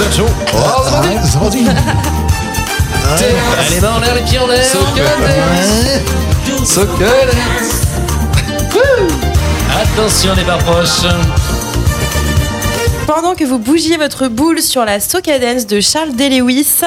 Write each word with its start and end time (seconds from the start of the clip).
vous 0.00 0.06
êtes 0.06 0.16
chaud. 0.16 0.26
Allez, 3.58 3.78
va 3.80 3.94
en 3.94 4.00
l'air 4.00 4.14
les 4.14 4.22
pieds 4.22 4.38
en 4.38 4.46
l'air 4.46 4.64
Attention 9.82 10.34
les 10.36 10.44
barres 10.44 10.58
proches 10.58 11.02
Pendant 13.06 13.34
que 13.34 13.44
vous 13.44 13.58
bougiez 13.58 13.96
votre 13.96 14.28
boule 14.28 14.62
sur 14.62 14.84
la 14.84 15.00
Socadence 15.00 15.66
de 15.66 15.80
Charles 15.80 16.12
D. 16.12 16.30
Lewis, 16.30 16.80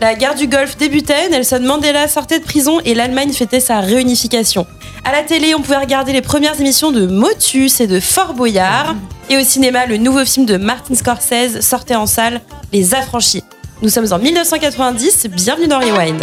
la 0.00 0.14
guerre 0.14 0.34
du 0.34 0.46
Golfe 0.46 0.76
débutait, 0.76 1.28
Nelson 1.28 1.60
Mandela 1.62 2.08
sortait 2.08 2.38
de 2.38 2.44
prison 2.44 2.80
et 2.84 2.94
l'Allemagne 2.94 3.32
fêtait 3.32 3.60
sa 3.60 3.80
réunification. 3.80 4.66
À 5.04 5.12
la 5.12 5.22
télé, 5.22 5.54
on 5.54 5.60
pouvait 5.60 5.76
regarder 5.76 6.14
les 6.14 6.22
premières 6.22 6.58
émissions 6.58 6.90
de 6.90 7.06
Motus 7.06 7.80
et 7.80 7.86
de 7.86 8.00
Fort 8.00 8.32
Boyard. 8.32 8.94
Et 9.30 9.36
au 9.36 9.44
cinéma, 9.44 9.86
le 9.86 9.96
nouveau 9.96 10.24
film 10.24 10.46
de 10.46 10.56
Martin 10.56 10.94
Scorsese 10.94 11.60
sortait 11.60 11.94
en 11.94 12.06
salle, 12.06 12.40
Les 12.72 12.94
Affranchis. 12.94 13.44
Nous 13.82 13.88
sommes 13.88 14.12
en 14.12 14.18
1990, 14.18 15.26
bienvenue 15.28 15.68
dans 15.68 15.78
Rewind. 15.78 16.22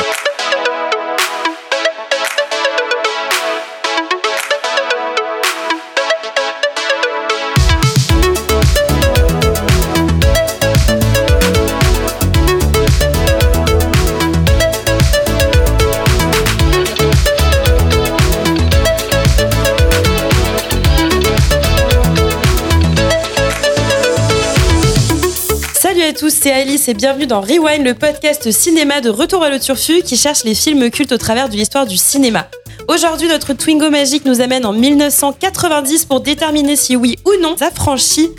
C'est 26.52 26.62
Alice 26.62 26.88
et 26.90 26.94
bienvenue 26.94 27.28
dans 27.28 27.40
Rewind, 27.40 27.86
le 27.86 27.94
podcast 27.94 28.52
cinéma 28.52 29.00
de 29.00 29.10
Retour 29.10 29.42
à 29.42 29.50
le 29.50 29.58
Turfu 29.58 30.02
qui 30.02 30.18
cherche 30.18 30.44
les 30.44 30.54
films 30.54 30.90
cultes 30.90 31.14
au 31.14 31.18
travers 31.18 31.48
de 31.48 31.56
l'histoire 31.56 31.86
du 31.86 31.96
cinéma. 31.96 32.50
Aujourd'hui, 32.90 33.30
notre 33.30 33.54
Twingo 33.54 33.90
magique 33.90 34.26
nous 34.26 34.42
amène 34.42 34.66
en 34.66 34.74
1990 34.74 36.04
pour 36.06 36.20
déterminer 36.20 36.76
si 36.76 36.98
oui 36.98 37.16
ou 37.26 37.42
non 37.42 37.56
Affranchi 37.62 38.32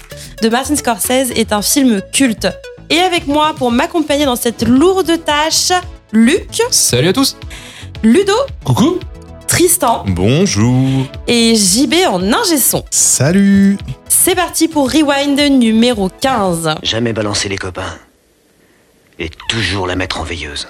de 0.43 0.49
Martin 0.51 0.77
Scorsese 0.77 1.31
est 1.35 1.55
un 1.55 1.63
film 1.63 2.03
culte. 2.13 2.49
Et 2.91 2.99
avec 2.99 3.29
moi 3.29 3.55
pour 3.57 3.71
m'accompagner 3.71 4.27
dans 4.27 4.37
cette 4.37 4.63
lourde 4.69 5.13
tâche, 5.25 5.73
Luc, 6.13 6.61
Salut 6.71 7.09
à 7.09 7.13
tous 7.15 7.39
Ludo, 8.03 8.35
Coucou 8.63 8.99
Tristan 9.47 10.05
Bonjour. 10.09 11.07
et 11.29 11.55
JB 11.55 11.95
en 12.11 12.23
ingé 12.31 12.59
son. 12.59 12.85
Salut 12.91 13.79
C'est 14.25 14.37
parti 14.37 14.69
pour 14.69 14.89
Rewind 14.89 15.41
numéro 15.51 16.09
15. 16.09 16.77
Jamais 16.84 17.12
balancer 17.12 17.48
les 17.48 17.59
copains. 17.59 17.98
Et 19.19 19.29
toujours 19.48 19.89
la 19.89 19.97
mettre 19.97 20.20
en 20.20 20.23
veilleuse. 20.23 20.69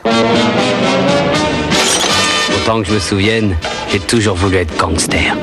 Autant 2.57 2.81
que 2.81 2.89
je 2.89 2.95
me 2.95 2.99
souvienne, 2.99 3.55
j'ai 3.91 4.01
toujours 4.01 4.37
voulu 4.37 4.57
être 4.57 4.75
gangster. 4.79 5.37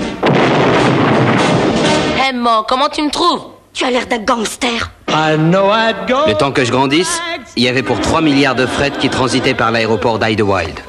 Hé, 2.17 2.33
Mo, 2.33 2.63
comment 2.67 2.89
tu 2.89 3.03
me 3.03 3.11
trouves? 3.11 3.43
Tu 3.73 3.85
as 3.85 3.91
l'air 3.91 4.07
d'un 4.07 4.17
gangster. 4.17 4.89
Le 5.07 6.33
temps 6.33 6.51
que 6.51 6.65
je 6.65 6.71
grandisse, 6.71 7.21
il 7.55 7.61
y 7.61 7.67
avait 7.67 7.83
pour 7.83 8.01
3 8.01 8.23
milliards 8.23 8.55
de 8.55 8.65
fret 8.65 8.89
qui 8.99 9.09
transitaient 9.09 9.53
par 9.53 9.69
l'aéroport 9.69 10.17
d'Idlewild. 10.17 10.79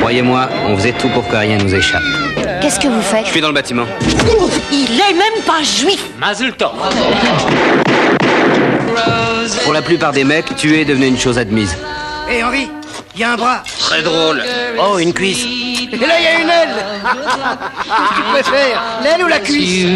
Croyez-moi, 0.00 0.48
on 0.66 0.76
faisait 0.76 0.92
tout 0.92 1.08
pour 1.08 1.26
que 1.28 1.36
rien 1.36 1.58
nous 1.58 1.74
échappe. 1.74 2.02
Qu'est-ce 2.60 2.78
que 2.78 2.88
vous 2.88 3.02
faites 3.02 3.26
Je 3.26 3.30
suis 3.30 3.40
dans 3.40 3.48
le 3.48 3.54
bâtiment. 3.54 3.86
Il 4.70 5.00
est 5.00 5.14
même 5.14 5.42
pas 5.46 5.62
juif. 5.62 6.04
Pour 9.64 9.72
la 9.72 9.82
plupart 9.82 10.12
des 10.12 10.24
mecs, 10.24 10.54
tuer 10.56 10.84
devenait 10.84 11.08
une 11.08 11.18
chose 11.18 11.38
admise. 11.38 11.76
Hé 12.30 12.42
Henri, 12.44 12.68
il 13.14 13.20
y 13.20 13.24
a 13.24 13.32
un 13.32 13.36
bras. 13.36 13.62
Très 13.78 14.02
drôle. 14.02 14.42
Oh, 14.78 14.98
une 14.98 15.12
cuisse. 15.12 15.44
Et 15.44 15.96
là, 15.96 16.14
il 16.18 16.24
y 16.24 16.26
a 16.26 16.40
une 16.40 16.48
aile. 16.48 16.84
Qu'est-ce 17.02 18.08
que 18.08 18.14
tu 18.14 18.22
préfères, 18.32 18.82
l'aile 19.02 19.24
ou 19.24 19.28
la 19.28 19.38
cuisse 19.40 19.86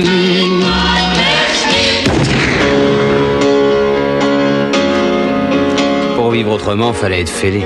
Pour 6.14 6.30
vivre 6.30 6.52
autrement, 6.52 6.92
fallait 6.92 7.20
être 7.20 7.30
fêlé. 7.30 7.64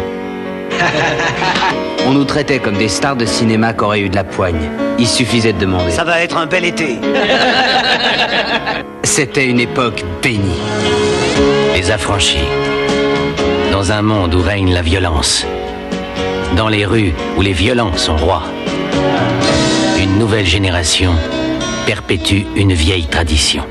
On 2.06 2.12
nous 2.12 2.24
traitait 2.24 2.58
comme 2.58 2.76
des 2.76 2.88
stars 2.88 3.16
de 3.16 3.26
cinéma 3.26 3.72
qui 3.72 3.84
auraient 3.84 4.00
eu 4.00 4.08
de 4.08 4.16
la 4.16 4.24
poigne. 4.24 4.70
Il 4.98 5.06
suffisait 5.06 5.52
de 5.52 5.58
demander. 5.58 5.90
Ça 5.90 6.04
va 6.04 6.20
être 6.22 6.36
un 6.36 6.46
bel 6.46 6.64
été. 6.64 6.98
C'était 9.02 9.46
une 9.46 9.60
époque 9.60 10.04
bénie. 10.22 10.60
Les 11.74 11.90
affranchis. 11.90 12.48
Dans 13.72 13.92
un 13.92 14.02
monde 14.02 14.34
où 14.34 14.42
règne 14.42 14.72
la 14.72 14.82
violence. 14.82 15.46
Dans 16.56 16.68
les 16.68 16.84
rues 16.84 17.14
où 17.36 17.42
les 17.42 17.52
violents 17.52 17.96
sont 17.96 18.16
rois. 18.16 18.42
Une 19.98 20.18
nouvelle 20.18 20.46
génération 20.46 21.12
perpétue 21.86 22.42
une 22.56 22.72
vieille 22.72 23.06
tradition. 23.06 23.64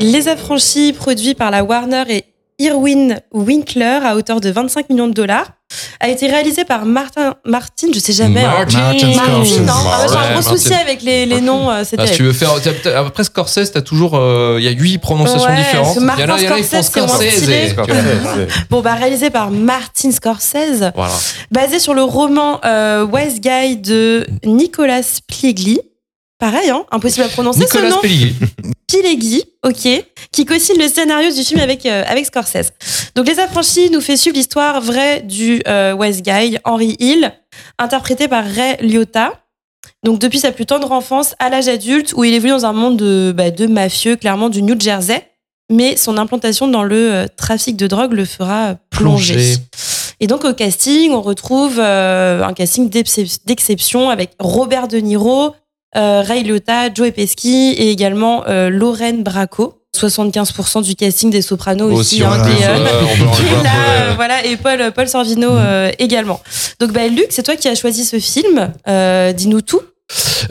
Les 0.00 0.28
Affranchis, 0.28 0.92
produits 0.92 1.34
par 1.34 1.50
la 1.50 1.62
Warner 1.62 2.04
et 2.08 2.24
Irwin 2.58 3.20
Winkler 3.32 4.00
à 4.04 4.16
hauteur 4.16 4.40
de 4.40 4.50
25 4.50 4.90
millions 4.90 5.08
de 5.08 5.12
dollars, 5.14 5.52
a 6.00 6.08
été 6.08 6.26
réalisé 6.26 6.64
par 6.64 6.84
Martin, 6.84 7.34
Martin, 7.46 7.88
je 7.94 7.98
sais 8.00 8.12
jamais. 8.12 8.42
hein. 8.44 8.50
Martin. 8.58 8.80
Martin 9.14 9.44
Scorsese. 9.44 9.60
Martin. 9.60 9.90
Ah, 9.92 10.06
J'ai 10.08 10.16
un 10.16 10.32
gros 10.32 10.42
souci 10.42 10.68
Martin. 10.70 10.84
avec 10.84 11.02
les, 11.02 11.26
les 11.26 11.40
noms, 11.40 11.70
euh. 11.70 11.82
Ah, 11.98 12.06
si 12.06 12.12
tu 12.16 12.22
veux 12.24 12.32
faire. 12.32 12.50
Après 12.96 13.24
Scorsese, 13.24 13.72
t'as 13.72 13.80
toujours. 13.82 14.14
euh, 14.16 14.56
Il 14.58 14.64
y 14.64 14.68
a 14.68 14.72
huit 14.72 14.98
prononciations 14.98 15.48
Ouais, 15.48 15.56
différentes. 15.56 15.96
Il 15.96 16.02
y 16.02 16.24
en 16.24 16.34
a, 16.34 16.38
ils 16.40 16.64
font 16.64 16.76
Martin 16.76 16.82
Scorsese. 16.82 17.74
Bon, 18.68 18.80
bah, 18.80 18.94
réalisé 18.94 19.30
par 19.30 19.50
Martin 19.50 20.10
Scorsese, 20.10 20.90
Voilà. 20.94 21.12
basé 21.50 21.78
sur 21.78 21.94
le 21.94 22.02
roman 22.02 22.60
euh, 22.64 23.06
Wise 23.06 23.40
Guy 23.40 23.76
de 23.76 24.26
Nicolas 24.44 25.00
Pileggi. 25.26 25.80
Pareil, 26.40 26.70
hein, 26.70 26.84
impossible 26.90 27.26
à 27.26 27.28
prononcer 27.28 27.66
ce 27.66 27.78
nom. 27.78 28.00
Pellier. 28.00 28.32
Pileggi, 28.88 29.44
ok, 29.64 30.04
qui 30.32 30.44
co-signe 30.44 30.78
le 30.80 30.88
scénario 30.88 31.30
du 31.32 31.42
film 31.44 31.60
avec, 31.60 31.86
euh, 31.86 32.02
avec 32.08 32.26
Scorsese. 32.26 32.72
Donc 33.14 33.28
Les 33.28 33.38
Affranchis 33.38 33.90
nous 33.90 34.00
fait 34.00 34.16
suivre 34.16 34.36
l'histoire 34.36 34.80
vraie 34.80 35.20
du 35.20 35.62
euh, 35.68 35.92
West 35.92 36.22
Guy, 36.22 36.58
Henry 36.64 36.96
Hill, 36.98 37.32
interprété 37.78 38.26
par 38.26 38.44
Ray 38.44 38.78
Liotta. 38.80 39.34
Donc 40.02 40.18
depuis 40.18 40.38
sa 40.40 40.50
plus 40.50 40.66
tendre 40.66 40.90
enfance 40.92 41.34
à 41.38 41.50
l'âge 41.50 41.68
adulte, 41.68 42.14
où 42.16 42.24
il 42.24 42.32
évolue 42.34 42.50
dans 42.52 42.66
un 42.66 42.72
monde 42.72 42.96
de, 42.96 43.32
bah, 43.36 43.50
de 43.50 43.66
mafieux, 43.66 44.16
clairement 44.16 44.48
du 44.48 44.62
New 44.62 44.80
Jersey, 44.80 45.24
mais 45.70 45.96
son 45.96 46.16
implantation 46.16 46.66
dans 46.66 46.82
le 46.82 47.12
euh, 47.12 47.26
trafic 47.36 47.76
de 47.76 47.86
drogue 47.86 48.12
le 48.14 48.24
fera 48.24 48.76
plonger. 48.90 49.34
Plonger. 49.34 49.56
Et 50.22 50.26
donc 50.26 50.44
au 50.44 50.52
casting, 50.52 51.12
on 51.12 51.22
retrouve 51.22 51.78
un 51.80 52.52
casting 52.54 52.90
d'excep- 52.90 53.38
d'exception 53.46 54.10
avec 54.10 54.32
Robert 54.38 54.86
De 54.88 54.98
Niro, 54.98 55.54
Ray 55.94 56.42
Liotta, 56.44 56.92
Joe 56.92 57.10
Pesci 57.10 57.74
et 57.76 57.90
également 57.90 58.44
euh, 58.48 58.70
Lorraine 58.70 59.22
Bracco. 59.22 59.74
75% 59.96 60.84
du 60.84 60.94
casting 60.94 61.30
des 61.30 61.42
Sopranos 61.42 61.86
aussi, 61.92 62.22
Aussi, 62.22 62.24
hein, 62.24 62.40
euh, 62.46 62.84
là, 62.84 62.90
euh, 64.10 64.12
voilà, 64.14 64.46
et 64.46 64.56
Paul, 64.56 64.92
Paul 64.94 65.08
Sorvino 65.08 65.50
euh, 65.50 65.90
également. 65.98 66.40
Donc 66.78 66.92
bah, 66.92 67.08
Luc, 67.08 67.26
c'est 67.30 67.42
toi 67.42 67.56
qui 67.56 67.66
as 67.66 67.74
choisi 67.74 68.04
ce 68.04 68.20
film. 68.20 68.72
Euh, 68.86 69.32
Dis-nous 69.32 69.62
tout. 69.62 69.80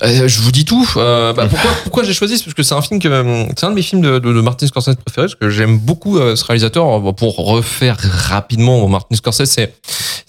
Euh, 0.03 0.27
je 0.27 0.39
vous 0.41 0.51
dis 0.51 0.65
tout. 0.65 0.87
Euh, 0.97 1.33
bah, 1.33 1.47
pourquoi 1.49 1.71
pourquoi 1.83 2.03
j'ai 2.03 2.13
choisi? 2.13 2.41
Parce 2.41 2.53
que 2.53 2.63
c'est 2.63 2.75
un 2.75 2.81
film 2.81 2.99
que 3.01 3.07
euh, 3.07 3.45
c'est 3.57 3.65
un 3.65 3.69
de 3.71 3.75
mes 3.75 3.81
films 3.81 4.01
de, 4.01 4.19
de, 4.19 4.33
de 4.33 4.41
Martin 4.41 4.67
Scorsese 4.67 4.95
préférés 5.05 5.27
parce 5.27 5.35
que 5.35 5.49
j'aime 5.49 5.77
beaucoup 5.77 6.17
euh, 6.17 6.35
ce 6.35 6.45
réalisateur. 6.45 6.85
Pour 7.15 7.37
refaire 7.37 7.97
rapidement 8.29 8.87
Martin 8.87 9.15
Scorsese, 9.15 9.45
c'est 9.45 9.73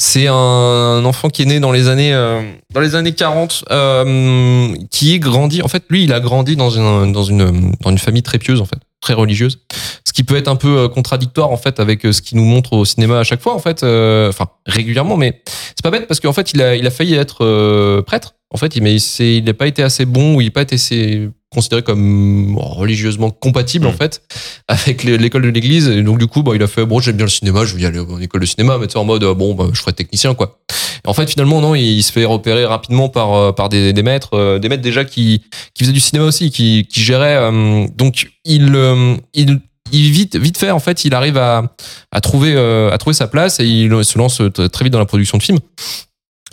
c'est 0.00 0.29
un 0.29 1.05
enfant 1.05 1.29
qui 1.29 1.43
est 1.43 1.44
né 1.44 1.61
dans 1.61 1.73
les 1.73 1.88
années 1.88 2.14
euh, 2.14 2.41
dans 2.73 2.81
les 2.81 2.94
années 2.94 3.12
40, 3.12 3.67
euh, 3.70 4.75
qui 4.91 5.12
est 5.12 5.19
grandi. 5.19 5.61
En 5.61 5.69
fait, 5.69 5.85
lui, 5.91 6.05
il 6.05 6.14
a 6.14 6.20
grandi 6.20 6.56
dans 6.56 6.70
une 6.70 7.12
dans 7.12 7.23
une 7.23 7.75
dans 7.82 7.91
une 7.91 7.99
famille 7.99 8.23
très 8.23 8.38
pieuse 8.38 8.62
en 8.62 8.64
fait, 8.64 8.79
très 9.02 9.12
religieuse. 9.12 9.58
Ce 10.06 10.14
qui 10.14 10.25
peut 10.25 10.37
être 10.37 10.49
un 10.49 10.56
peu 10.56 10.79
euh, 10.79 10.88
contradictoire 10.88 11.50
en 11.50 11.58
fait 11.58 11.81
avec 11.81 12.00
ce 12.02 12.23
qu'il 12.23 12.38
nous 12.38 12.47
montre 12.47 12.73
au 12.73 12.87
cinéma 12.87 13.19
à 13.20 13.25
chaque 13.25 13.43
fois 13.43 13.55
en 13.55 13.58
fait, 13.58 13.85
enfin 13.85 14.47
régulièrement, 14.64 15.19
mais 15.19 15.43
c'est 15.44 15.82
pas 15.82 15.91
bête 15.91 16.06
parce 16.08 16.19
qu'en 16.19 16.32
fait 16.32 16.55
il 16.55 16.62
a 16.62 16.76
il 16.76 16.87
a 16.87 16.91
failli 16.91 17.14
être 17.14 18.00
prêtre. 18.06 18.37
En 18.53 18.56
fait, 18.56 18.75
mais 18.81 18.96
il 18.96 19.44
n'a 19.44 19.55
pas 19.55 19.67
été 19.67 19.82
assez 19.82 20.06
bon 20.06 20.37
ou 20.37 20.41
il 20.41 20.46
n'a 20.46 20.50
pas 20.50 20.62
été 20.62 20.76
assez 20.76 21.29
considéré 21.50 21.82
comme 21.82 22.56
religieusement 22.58 23.31
compatible 23.31 23.87
en 23.87 23.93
fait 23.93 24.23
avec 24.69 25.02
l'école 25.02 25.43
de 25.43 25.49
l'église. 25.49 25.88
Et 25.88 26.02
donc 26.02 26.19
du 26.19 26.26
coup 26.26 26.43
bah, 26.43 26.52
il 26.55 26.62
a 26.62 26.67
fait 26.67 26.87
bon 26.87 27.00
j'aime 27.00 27.17
bien 27.17 27.26
le 27.26 27.31
cinéma 27.31 27.64
je 27.64 27.75
vais 27.75 27.82
y 27.82 27.87
aller 27.87 27.99
en 27.99 28.20
école 28.20 28.41
de 28.41 28.47
cinéma 28.47 28.79
mais 28.81 28.87
tu 28.87 28.97
en 28.97 29.05
mode 29.05 29.25
euh, 29.25 29.35
bon 29.35 29.55
bah, 29.55 29.67
je 29.73 29.81
ferai 29.81 29.93
technicien 29.93 30.35
quoi. 30.35 30.61
Et 31.05 31.08
en 31.08 31.14
fait 31.14 31.29
finalement 31.29 31.61
non 31.61 31.75
il, 31.75 32.02
se 32.02 32.12
fait 32.12 32.25
repérer 32.25 32.64
rapidement 32.64 33.08
par 33.08 33.35
euh, 33.35 33.52
par 33.52 33.69
des, 33.69 33.93
des 33.93 34.02
maîtres 34.02 34.35
euh, 34.35 34.58
des 34.58 34.69
maîtres 34.69 34.82
déjà 34.82 35.05
qui 35.05 35.43
qui 35.75 35.85
faisaient 35.85 35.93
du 35.93 36.00
cinéma 36.00 36.26
aussi 36.26 36.50
qui 36.50 36.87
qui 36.88 37.00
géraient 37.00 37.37
euh, 37.37 37.87
donc 37.96 38.29
il 38.44 38.75
euh, 38.75 39.17
il 39.35 39.61
il 39.93 40.11
vite 40.12 40.37
vite 40.37 40.56
fait 40.56 40.70
en 40.70 40.79
fait 40.79 41.05
il 41.05 41.14
arrive 41.14 41.37
à 41.37 41.75
à 42.12 42.20
trouver 42.20 42.55
euh, 42.55 42.93
à 42.93 42.99
trouver 42.99 43.14
sa 43.14 43.26
place 43.26 43.58
et 43.58 43.67
il 43.67 44.05
se 44.05 44.19
lance 44.19 44.41
très 44.73 44.85
vite 44.85 44.93
dans 44.93 44.99
la 45.00 45.06
production 45.06 45.37
de 45.37 45.43
films 45.43 45.58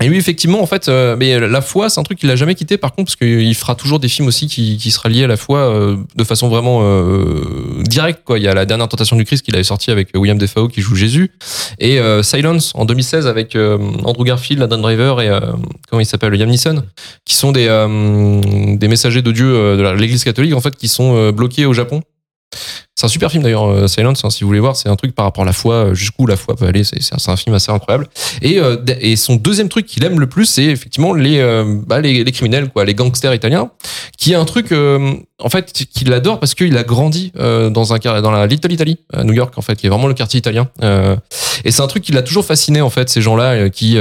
Et 0.01 0.07
lui, 0.07 0.17
effectivement, 0.17 0.61
en 0.61 0.67
fait, 0.67 0.89
euh, 0.89 1.15
mais 1.17 1.39
la 1.39 1.61
foi, 1.61 1.89
c'est 1.89 1.99
un 1.99 2.03
truc 2.03 2.19
qu'il 2.19 2.29
a 2.29 2.35
jamais 2.35 2.55
quitté, 2.55 2.77
par 2.77 2.93
contre, 2.93 3.07
parce 3.07 3.15
qu'il 3.15 3.55
fera 3.55 3.75
toujours 3.75 3.99
des 3.99 4.07
films 4.07 4.27
aussi 4.27 4.47
qui, 4.47 4.77
qui 4.77 4.91
sera 4.91 5.09
lié 5.09 5.23
à 5.23 5.27
la 5.27 5.37
foi 5.37 5.59
euh, 5.59 5.97
de 6.15 6.23
façon 6.23 6.49
vraiment 6.49 6.81
euh, 6.83 7.81
directe. 7.83 8.21
Quoi. 8.23 8.37
Il 8.37 8.43
y 8.43 8.47
a 8.47 8.53
la 8.53 8.65
dernière 8.65 8.87
tentation 8.87 9.15
du 9.15 9.25
Christ 9.25 9.43
qu'il 9.43 9.55
avait 9.55 9.63
sorti 9.63 9.89
avec 9.89 10.09
William 10.15 10.37
Defoe 10.37 10.67
qui 10.67 10.81
joue 10.81 10.95
Jésus, 10.95 11.31
et 11.79 11.99
euh, 11.99 12.23
Silence 12.23 12.71
en 12.75 12.85
2016 12.85 13.27
avec 13.27 13.55
euh, 13.55 13.77
Andrew 14.03 14.23
Garfield, 14.23 14.61
Adam 14.61 14.77
Driver 14.77 15.21
et 15.21 15.29
euh, 15.29 15.39
comment 15.89 15.99
il 15.99 16.05
s'appelle, 16.05 16.33
Liam 16.33 16.49
Neeson, 16.49 16.83
qui 17.25 17.35
sont 17.35 17.51
des 17.51 17.67
des 18.77 18.87
messagers 18.87 19.21
de 19.21 19.31
Dieu 19.31 19.77
de 19.77 19.81
l'Église 19.97 20.23
catholique 20.23 20.53
en 20.53 20.61
fait, 20.61 20.75
qui 20.75 20.87
sont 20.87 21.31
bloqués 21.31 21.65
au 21.65 21.73
Japon. 21.73 22.01
C'est 22.97 23.05
un 23.05 23.09
super 23.09 23.29
film 23.29 23.43
d'ailleurs, 23.43 23.69
euh, 23.69 23.87
Silence, 23.87 24.25
hein, 24.25 24.31
si 24.31 24.43
vous 24.43 24.47
voulez 24.47 24.59
voir, 24.59 24.75
c'est 24.75 24.89
un 24.89 24.95
truc 24.95 25.13
par 25.13 25.25
rapport 25.25 25.43
à 25.43 25.45
la 25.45 25.53
foi, 25.53 25.75
euh, 25.75 25.93
jusqu'où 25.93 26.25
la 26.25 26.35
foi 26.35 26.55
peut 26.55 26.65
aller, 26.65 26.83
c'est 26.83 26.97
un, 27.29 27.35
film 27.35 27.55
assez 27.55 27.71
incroyable. 27.71 28.07
Et, 28.41 28.59
euh, 28.59 28.77
et 28.99 29.15
son 29.15 29.35
deuxième 29.35 29.69
truc 29.69 29.85
qu'il 29.85 30.03
aime 30.03 30.19
le 30.19 30.25
plus, 30.27 30.45
c'est 30.45 30.63
effectivement 30.63 31.13
les, 31.13 31.39
bah, 31.85 32.01
les, 32.01 32.23
criminels, 32.31 32.69
quoi, 32.69 32.85
les 32.85 32.95
gangsters 32.95 33.35
italiens, 33.35 33.69
qui 34.17 34.31
est 34.31 34.35
un 34.35 34.45
truc, 34.45 34.71
en 34.71 35.49
fait, 35.49 35.71
qu'il 35.71 36.11
adore 36.11 36.39
parce 36.39 36.55
qu'il 36.55 36.75
a 36.75 36.83
grandi 36.83 37.31
dans 37.35 37.93
un 37.93 37.99
dans 37.99 38.31
la 38.31 38.47
Little 38.47 38.71
Italy, 38.71 38.97
à 39.13 39.23
New 39.23 39.33
York, 39.33 39.55
en 39.57 39.61
fait, 39.61 39.75
qui 39.75 39.85
est 39.85 39.89
vraiment 39.89 40.07
le 40.07 40.15
quartier 40.15 40.39
italien. 40.39 40.67
Et 41.63 41.71
c'est 41.71 41.81
un 41.83 41.87
truc 41.87 42.03
qui 42.03 42.13
l'a 42.13 42.23
toujours 42.23 42.45
fasciné, 42.45 42.81
en 42.81 42.89
fait, 42.89 43.09
ces 43.09 43.21
gens-là 43.21 43.69
qui 43.69 43.99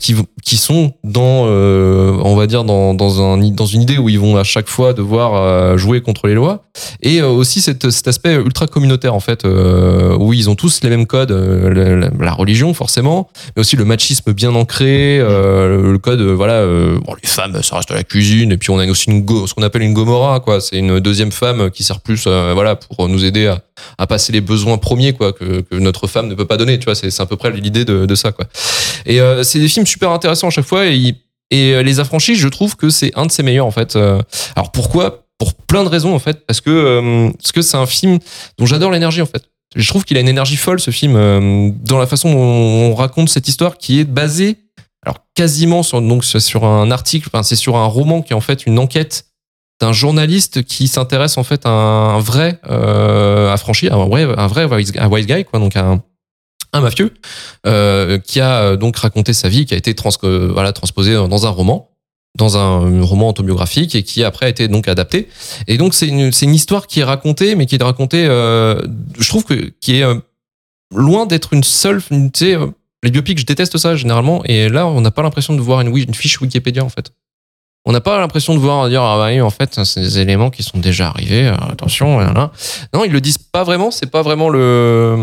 qui, 0.00 0.16
qui 0.48 0.56
sont 0.56 0.94
dans, 1.04 1.44
euh, 1.46 2.16
on 2.24 2.34
va 2.34 2.46
dire, 2.46 2.64
dans, 2.64 2.94
dans, 2.94 3.20
un, 3.20 3.36
dans 3.50 3.66
une 3.66 3.82
idée 3.82 3.98
où 3.98 4.08
ils 4.08 4.18
vont 4.18 4.38
à 4.38 4.44
chaque 4.44 4.70
fois 4.70 4.94
devoir 4.94 5.34
euh, 5.34 5.76
jouer 5.76 6.00
contre 6.00 6.26
les 6.26 6.32
lois. 6.32 6.64
Et 7.02 7.20
euh, 7.20 7.28
aussi 7.28 7.60
cet 7.60 7.84
aspect 7.84 8.34
ultra 8.34 8.66
communautaire, 8.66 9.14
en 9.14 9.20
fait, 9.20 9.44
où 9.44 10.32
ils 10.32 10.48
ont 10.48 10.54
tous 10.54 10.80
les 10.82 10.88
mêmes 10.88 11.06
codes, 11.06 11.32
la, 11.32 12.32
religion, 12.32 12.72
forcément, 12.72 13.28
mais 13.54 13.60
aussi 13.60 13.76
le 13.76 13.84
machisme 13.84 14.32
bien 14.32 14.54
ancré, 14.54 15.18
le 15.18 15.98
code, 15.98 16.22
voilà, 16.22 16.64
les 16.64 17.28
femmes, 17.28 17.62
ça 17.62 17.76
reste 17.76 17.90
à 17.90 17.94
la 17.94 18.04
cuisine, 18.04 18.52
et 18.52 18.56
puis 18.56 18.70
on 18.70 18.78
a 18.78 18.86
aussi 18.86 19.10
une 19.10 19.26
ce 19.46 19.52
qu'on 19.52 19.62
appelle 19.62 19.82
une 19.82 19.92
gomorra, 19.92 20.40
quoi. 20.40 20.60
C'est 20.60 20.78
une 20.78 21.00
deuxième 21.00 21.32
femme 21.32 21.70
qui 21.70 21.82
sert 21.82 22.00
plus, 22.00 22.26
voilà, 22.26 22.76
pour 22.76 23.08
nous 23.08 23.24
aider 23.24 23.48
à, 23.48 23.60
à 23.98 24.06
passer 24.06 24.32
les 24.32 24.40
besoins 24.40 24.78
premiers, 24.78 25.12
quoi, 25.12 25.32
que, 25.32 25.64
notre 25.72 26.06
femme 26.06 26.28
ne 26.28 26.34
peut 26.34 26.46
pas 26.46 26.56
donner, 26.56 26.78
tu 26.78 26.84
vois. 26.84 26.94
C'est 26.94 27.20
à 27.20 27.26
peu 27.26 27.36
près 27.36 27.50
l'idée 27.50 27.84
de, 27.84 28.06
de 28.06 28.14
ça, 28.14 28.32
quoi. 28.32 28.46
Et 29.04 29.18
c'est 29.42 29.58
des 29.58 29.68
films 29.68 29.86
super 29.86 30.10
intéressants 30.10 30.37
à 30.46 30.50
chaque 30.50 30.64
fois. 30.64 30.86
Et, 30.86 31.14
euh, 31.52 31.82
Les 31.82 32.00
Affranchis, 32.00 32.36
je 32.36 32.48
trouve 32.48 32.76
que 32.76 32.90
c'est 32.90 33.12
un 33.16 33.26
de 33.26 33.32
ses 33.32 33.42
meilleurs, 33.42 33.66
en 33.66 33.70
fait. 33.70 33.96
Euh, 33.96 34.20
Alors 34.54 34.70
pourquoi? 34.72 35.24
Pour 35.38 35.54
plein 35.54 35.84
de 35.84 35.88
raisons, 35.88 36.14
en 36.14 36.18
fait. 36.18 36.46
Parce 36.46 36.60
que 36.60 36.70
euh, 36.70 37.30
parce 37.32 37.52
que 37.52 37.62
c'est 37.62 37.76
un 37.76 37.86
film 37.86 38.18
dont 38.58 38.66
j'adore 38.66 38.90
l'énergie, 38.90 39.22
en 39.22 39.26
fait. 39.26 39.44
Je 39.76 39.86
trouve 39.88 40.04
qu'il 40.04 40.16
a 40.16 40.20
une 40.20 40.28
énergie 40.28 40.56
folle, 40.56 40.80
ce 40.80 40.90
film, 40.90 41.74
dans 41.84 41.98
la 41.98 42.06
façon 42.06 42.32
dont 42.32 42.38
on 42.38 42.94
raconte 42.94 43.28
cette 43.28 43.48
histoire 43.48 43.76
qui 43.76 44.00
est 44.00 44.04
basée, 44.04 44.56
alors 45.04 45.18
quasiment 45.34 45.82
sur, 45.82 46.00
donc, 46.00 46.24
sur 46.24 46.64
un 46.64 46.90
article, 46.90 47.28
enfin, 47.30 47.42
c'est 47.42 47.54
sur 47.54 47.76
un 47.76 47.84
roman 47.84 48.22
qui 48.22 48.32
est 48.32 48.36
en 48.36 48.40
fait 48.40 48.64
une 48.64 48.78
enquête 48.78 49.26
d'un 49.78 49.92
journaliste 49.92 50.62
qui 50.64 50.88
s'intéresse 50.88 51.36
en 51.36 51.44
fait 51.44 51.66
à 51.66 51.68
un 51.68 52.18
vrai 52.18 52.58
affranchi, 52.64 53.90
un 53.90 54.06
vrai, 54.06 54.26
un 54.38 54.46
vrai 54.46 55.22
guy, 55.22 55.44
quoi, 55.44 55.60
donc 55.60 55.76
un, 55.76 56.02
un 56.72 56.80
mafieux, 56.80 57.14
euh, 57.66 58.18
qui 58.18 58.40
a 58.40 58.62
euh, 58.62 58.76
donc 58.76 58.96
raconté 58.96 59.32
sa 59.32 59.48
vie, 59.48 59.66
qui 59.66 59.74
a 59.74 59.76
été 59.76 59.94
trans, 59.94 60.10
euh, 60.24 60.50
voilà, 60.52 60.72
transposé 60.72 61.14
dans 61.14 61.46
un 61.46 61.50
roman, 61.50 61.90
dans 62.36 62.56
un, 62.56 63.02
roman 63.02 63.30
autobiographique 63.30 63.94
et 63.94 64.02
qui 64.02 64.24
après 64.24 64.46
a 64.46 64.48
été 64.48 64.68
donc 64.68 64.88
adapté. 64.88 65.28
Et 65.66 65.78
donc 65.78 65.94
c'est 65.94 66.08
une, 66.08 66.54
histoire 66.54 66.86
qui 66.86 67.00
est 67.00 67.04
racontée, 67.04 67.54
mais 67.54 67.66
qui 67.66 67.76
est 67.76 67.82
racontée, 67.82 68.26
euh, 68.26 68.80
je 69.18 69.28
trouve 69.28 69.44
que 69.44 69.72
qui 69.80 70.00
est 70.00 70.04
loin 70.94 71.26
d'être 71.26 71.52
une 71.52 71.64
seule, 71.64 72.02
tu 72.02 72.30
sais, 72.34 72.56
les 73.02 73.10
biopics, 73.10 73.38
je 73.38 73.46
déteste 73.46 73.78
ça 73.78 73.96
généralement, 73.96 74.42
et 74.44 74.68
là 74.68 74.86
on 74.86 75.00
n'a 75.00 75.10
pas 75.10 75.22
l'impression 75.22 75.54
de 75.54 75.60
voir 75.60 75.80
une 75.80 76.14
fiche 76.14 76.40
Wikipédia 76.40 76.84
en 76.84 76.88
fait. 76.88 77.12
On 77.88 77.92
n'a 77.92 78.02
pas 78.02 78.18
l'impression 78.20 78.54
de 78.54 78.58
voir 78.58 78.86
dire 78.90 79.02
ah 79.02 79.16
bah 79.16 79.42
en 79.42 79.48
fait 79.48 79.82
c'est 79.82 80.00
des 80.00 80.18
éléments 80.18 80.50
qui 80.50 80.62
sont 80.62 80.76
déjà 80.76 81.08
arrivés 81.08 81.46
euh, 81.46 81.54
attention 81.72 82.16
voilà. 82.16 82.52
non 82.92 83.02
ils 83.02 83.10
le 83.10 83.22
disent 83.22 83.38
pas 83.38 83.64
vraiment 83.64 83.90
c'est 83.90 84.10
pas 84.10 84.20
vraiment 84.20 84.50
le 84.50 85.16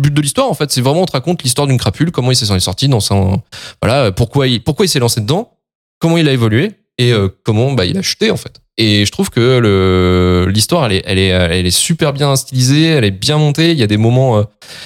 but 0.00 0.12
de 0.12 0.20
l'histoire 0.20 0.50
en 0.50 0.54
fait 0.54 0.72
c'est 0.72 0.80
vraiment 0.80 1.02
on 1.02 1.06
te 1.06 1.12
raconte 1.12 1.44
l'histoire 1.44 1.68
d'une 1.68 1.78
crapule 1.78 2.10
comment 2.10 2.32
il 2.32 2.34
s'est 2.34 2.58
sorti 2.58 2.88
dans 2.88 2.98
son 2.98 3.40
voilà 3.80 4.10
pourquoi 4.10 4.48
il 4.48 4.64
pourquoi 4.64 4.84
il 4.84 4.88
s'est 4.88 4.98
lancé 4.98 5.20
dedans 5.20 5.52
comment 6.00 6.18
il 6.18 6.28
a 6.28 6.32
évolué 6.32 6.79
et 7.00 7.12
euh, 7.12 7.28
comment 7.44 7.72
bah, 7.72 7.86
il 7.86 7.96
a 7.96 8.02
chuté 8.02 8.30
en 8.30 8.36
fait. 8.36 8.60
Et 8.76 9.06
je 9.06 9.10
trouve 9.10 9.30
que 9.30 9.58
le 9.58 10.50
l'histoire 10.50 10.84
elle 10.86 10.92
est 10.92 11.02
elle 11.06 11.18
est 11.18 11.28
elle 11.28 11.66
est 11.66 11.70
super 11.70 12.12
bien 12.12 12.36
stylisée 12.36 12.84
elle 12.84 13.04
est 13.04 13.10
bien 13.10 13.38
montée. 13.38 13.72
Il 13.72 13.78
y 13.78 13.82
a 13.82 13.86
des 13.86 13.96
moments 13.96 14.38
euh, 14.38 14.42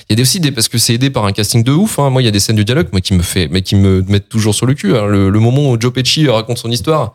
il 0.09 0.17
y 0.17 0.21
a 0.21 0.23
aussi 0.23 0.39
des 0.39 0.53
parce 0.53 0.69
que 0.69 0.79
c'est 0.79 0.95
aidé 0.95 1.11
par 1.11 1.27
un 1.27 1.33
casting 1.33 1.65
de 1.65 1.73
ouf 1.73 1.99
hein. 1.99 2.11
moi 2.11 2.23
il 2.23 2.25
y 2.25 2.29
a 2.29 2.31
des 2.31 2.39
scènes 2.39 2.57
de 2.57 2.63
dialogue 2.63 2.87
moi 2.93 3.01
qui 3.01 3.15
me 3.15 3.23
fait 3.23 3.49
mais 3.51 3.63
qui 3.63 3.75
me 3.75 4.03
mettent 4.03 4.29
toujours 4.29 4.55
sur 4.55 4.67
le 4.67 4.75
cul 4.75 4.97
hein. 4.97 5.07
le, 5.07 5.29
le 5.29 5.41
moment 5.41 5.71
où 5.71 5.81
Joe 5.81 5.93
Pesci 5.93 6.29
raconte 6.29 6.59
son 6.59 6.71
histoire 6.71 7.15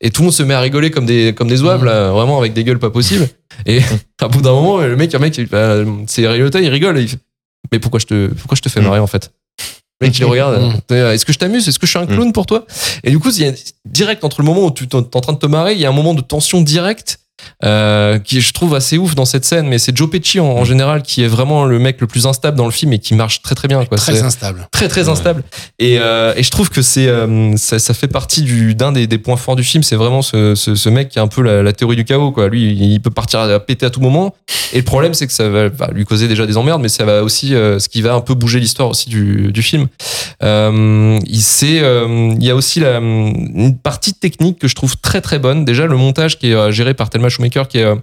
et 0.00 0.10
tout 0.10 0.22
le 0.22 0.26
monde 0.26 0.34
se 0.34 0.44
met 0.44 0.54
à 0.54 0.60
rigoler 0.60 0.90
comme 0.92 1.06
des 1.06 1.34
comme 1.34 1.48
des 1.48 1.56
zouaves 1.56 1.84
là, 1.84 2.10
vraiment 2.12 2.38
avec 2.38 2.52
des 2.52 2.62
gueules 2.62 2.78
pas 2.78 2.90
possibles. 2.90 3.28
Et 3.66 3.80
à 4.20 4.28
bout 4.28 4.42
d'un 4.42 4.52
moment 4.52 4.78
le 4.78 4.96
mec 4.96 5.12
un 5.14 5.18
mec 5.18 5.40
bah, 5.50 5.78
c'est 6.06 6.22
il 6.22 6.68
rigole 6.68 7.00
il 7.00 7.08
fait, 7.08 7.18
mais 7.72 7.80
pourquoi 7.80 7.98
je 7.98 8.06
te 8.06 8.28
pourquoi 8.34 8.54
je 8.56 8.62
te 8.62 8.68
fais 8.68 8.80
marrer 8.80 9.00
en 9.00 9.06
fait? 9.08 9.32
le 9.32 9.45
mec 10.00 10.18
le 10.18 10.26
regarde 10.26 10.74
est-ce 10.90 11.24
que 11.24 11.32
je 11.32 11.38
t'amuse? 11.38 11.68
Est-ce 11.68 11.78
que 11.78 11.86
je 11.86 11.90
suis 11.90 11.98
un 11.98 12.06
clown 12.06 12.32
pour 12.32 12.46
toi? 12.46 12.66
Et 13.04 13.10
du 13.10 13.18
coup 13.18 13.30
il 13.30 13.42
y 13.42 13.48
a 13.48 13.52
direct 13.84 14.24
entre 14.24 14.40
le 14.40 14.46
moment 14.46 14.64
où 14.66 14.70
tu 14.70 14.88
t'es 14.88 14.96
en 14.96 15.02
train 15.02 15.32
de 15.32 15.38
te 15.38 15.46
marrer 15.46 15.72
il 15.72 15.80
y 15.80 15.86
a 15.86 15.88
un 15.88 15.92
moment 15.92 16.14
de 16.14 16.22
tension 16.22 16.60
directe 16.60 17.20
euh, 17.64 18.18
qui 18.18 18.40
je 18.40 18.52
trouve 18.52 18.74
assez 18.74 18.98
ouf 18.98 19.14
dans 19.14 19.24
cette 19.24 19.44
scène 19.44 19.66
mais 19.66 19.78
c'est 19.78 19.96
Joe 19.96 20.10
Pesci 20.10 20.40
en, 20.40 20.46
en 20.46 20.64
général 20.64 21.02
qui 21.02 21.22
est 21.22 21.28
vraiment 21.28 21.64
le 21.64 21.78
mec 21.78 22.00
le 22.00 22.06
plus 22.06 22.26
instable 22.26 22.56
dans 22.56 22.64
le 22.64 22.70
film 22.70 22.92
et 22.92 22.98
qui 22.98 23.14
marche 23.14 23.42
très 23.42 23.54
très 23.54 23.68
bien 23.68 23.84
quoi. 23.84 23.96
Très 23.98 24.22
instable. 24.22 24.68
très 24.70 24.88
très 24.88 25.08
instable. 25.08 25.42
Et, 25.78 25.98
euh, 25.98 26.34
et 26.36 26.42
je 26.42 26.50
trouve 26.50 26.70
que 26.70 26.82
c'est 26.82 27.08
euh, 27.08 27.56
ça, 27.56 27.78
ça 27.78 27.94
fait 27.94 28.08
partie 28.08 28.42
du 28.42 28.74
d'un 28.74 28.92
des, 28.92 29.06
des 29.06 29.18
points 29.18 29.36
forts 29.36 29.56
du 29.56 29.64
film. 29.64 29.82
C'est 29.82 29.96
vraiment 29.96 30.22
ce, 30.22 30.54
ce, 30.54 30.74
ce 30.74 30.88
mec 30.88 31.08
qui 31.08 31.18
est 31.18 31.22
un 31.22 31.28
peu 31.28 31.42
la, 31.42 31.62
la 31.62 31.72
théorie 31.72 31.96
du 31.96 32.04
chaos 32.04 32.32
quoi. 32.32 32.48
Lui 32.48 32.72
il 32.72 33.00
peut 33.00 33.10
partir 33.10 33.40
à 33.40 33.60
péter 33.60 33.86
à 33.86 33.90
tout 33.90 34.00
moment. 34.00 34.34
Et 34.72 34.78
le 34.78 34.84
problème 34.84 35.14
c'est 35.14 35.26
que 35.26 35.32
ça 35.32 35.48
va, 35.48 35.68
lui 35.92 36.04
causer 36.04 36.28
déjà 36.28 36.46
des 36.46 36.56
emmerdes 36.56 36.82
mais 36.82 36.88
ça 36.88 37.04
va 37.04 37.22
aussi 37.22 37.54
euh, 37.54 37.78
ce 37.78 37.88
qui 37.88 38.02
va 38.02 38.14
un 38.14 38.20
peu 38.20 38.34
bouger 38.34 38.60
l'histoire 38.60 38.88
aussi 38.88 39.08
du, 39.08 39.52
du 39.52 39.62
film. 39.62 39.86
Euh, 40.42 41.18
il 41.26 41.42
euh, 41.62 42.34
y 42.40 42.50
a 42.50 42.54
aussi 42.54 42.80
la, 42.80 42.98
une 42.98 43.76
partie 43.76 44.14
technique 44.14 44.58
que 44.58 44.68
je 44.68 44.74
trouve 44.74 44.96
très 44.96 45.20
très 45.20 45.38
bonne. 45.38 45.64
Déjà 45.64 45.86
le 45.86 45.96
montage 45.96 46.38
qui 46.38 46.52
est 46.52 46.72
géré 46.72 46.94
par 46.94 47.10
Thelma 47.10 47.25
Shoemaker 47.28 47.68
qui 47.68 47.78
est 47.78 47.84
euh, 47.84 47.96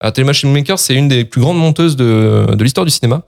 ah, 0.00 0.12
Thelma 0.12 0.32
Shoemaker, 0.32 0.78
c'est 0.78 0.94
une 0.94 1.08
des 1.08 1.24
plus 1.24 1.40
grandes 1.40 1.58
monteuses 1.58 1.94
de, 1.96 2.46
de 2.54 2.64
l'histoire 2.64 2.84
du 2.86 2.90
cinéma. 2.90 3.22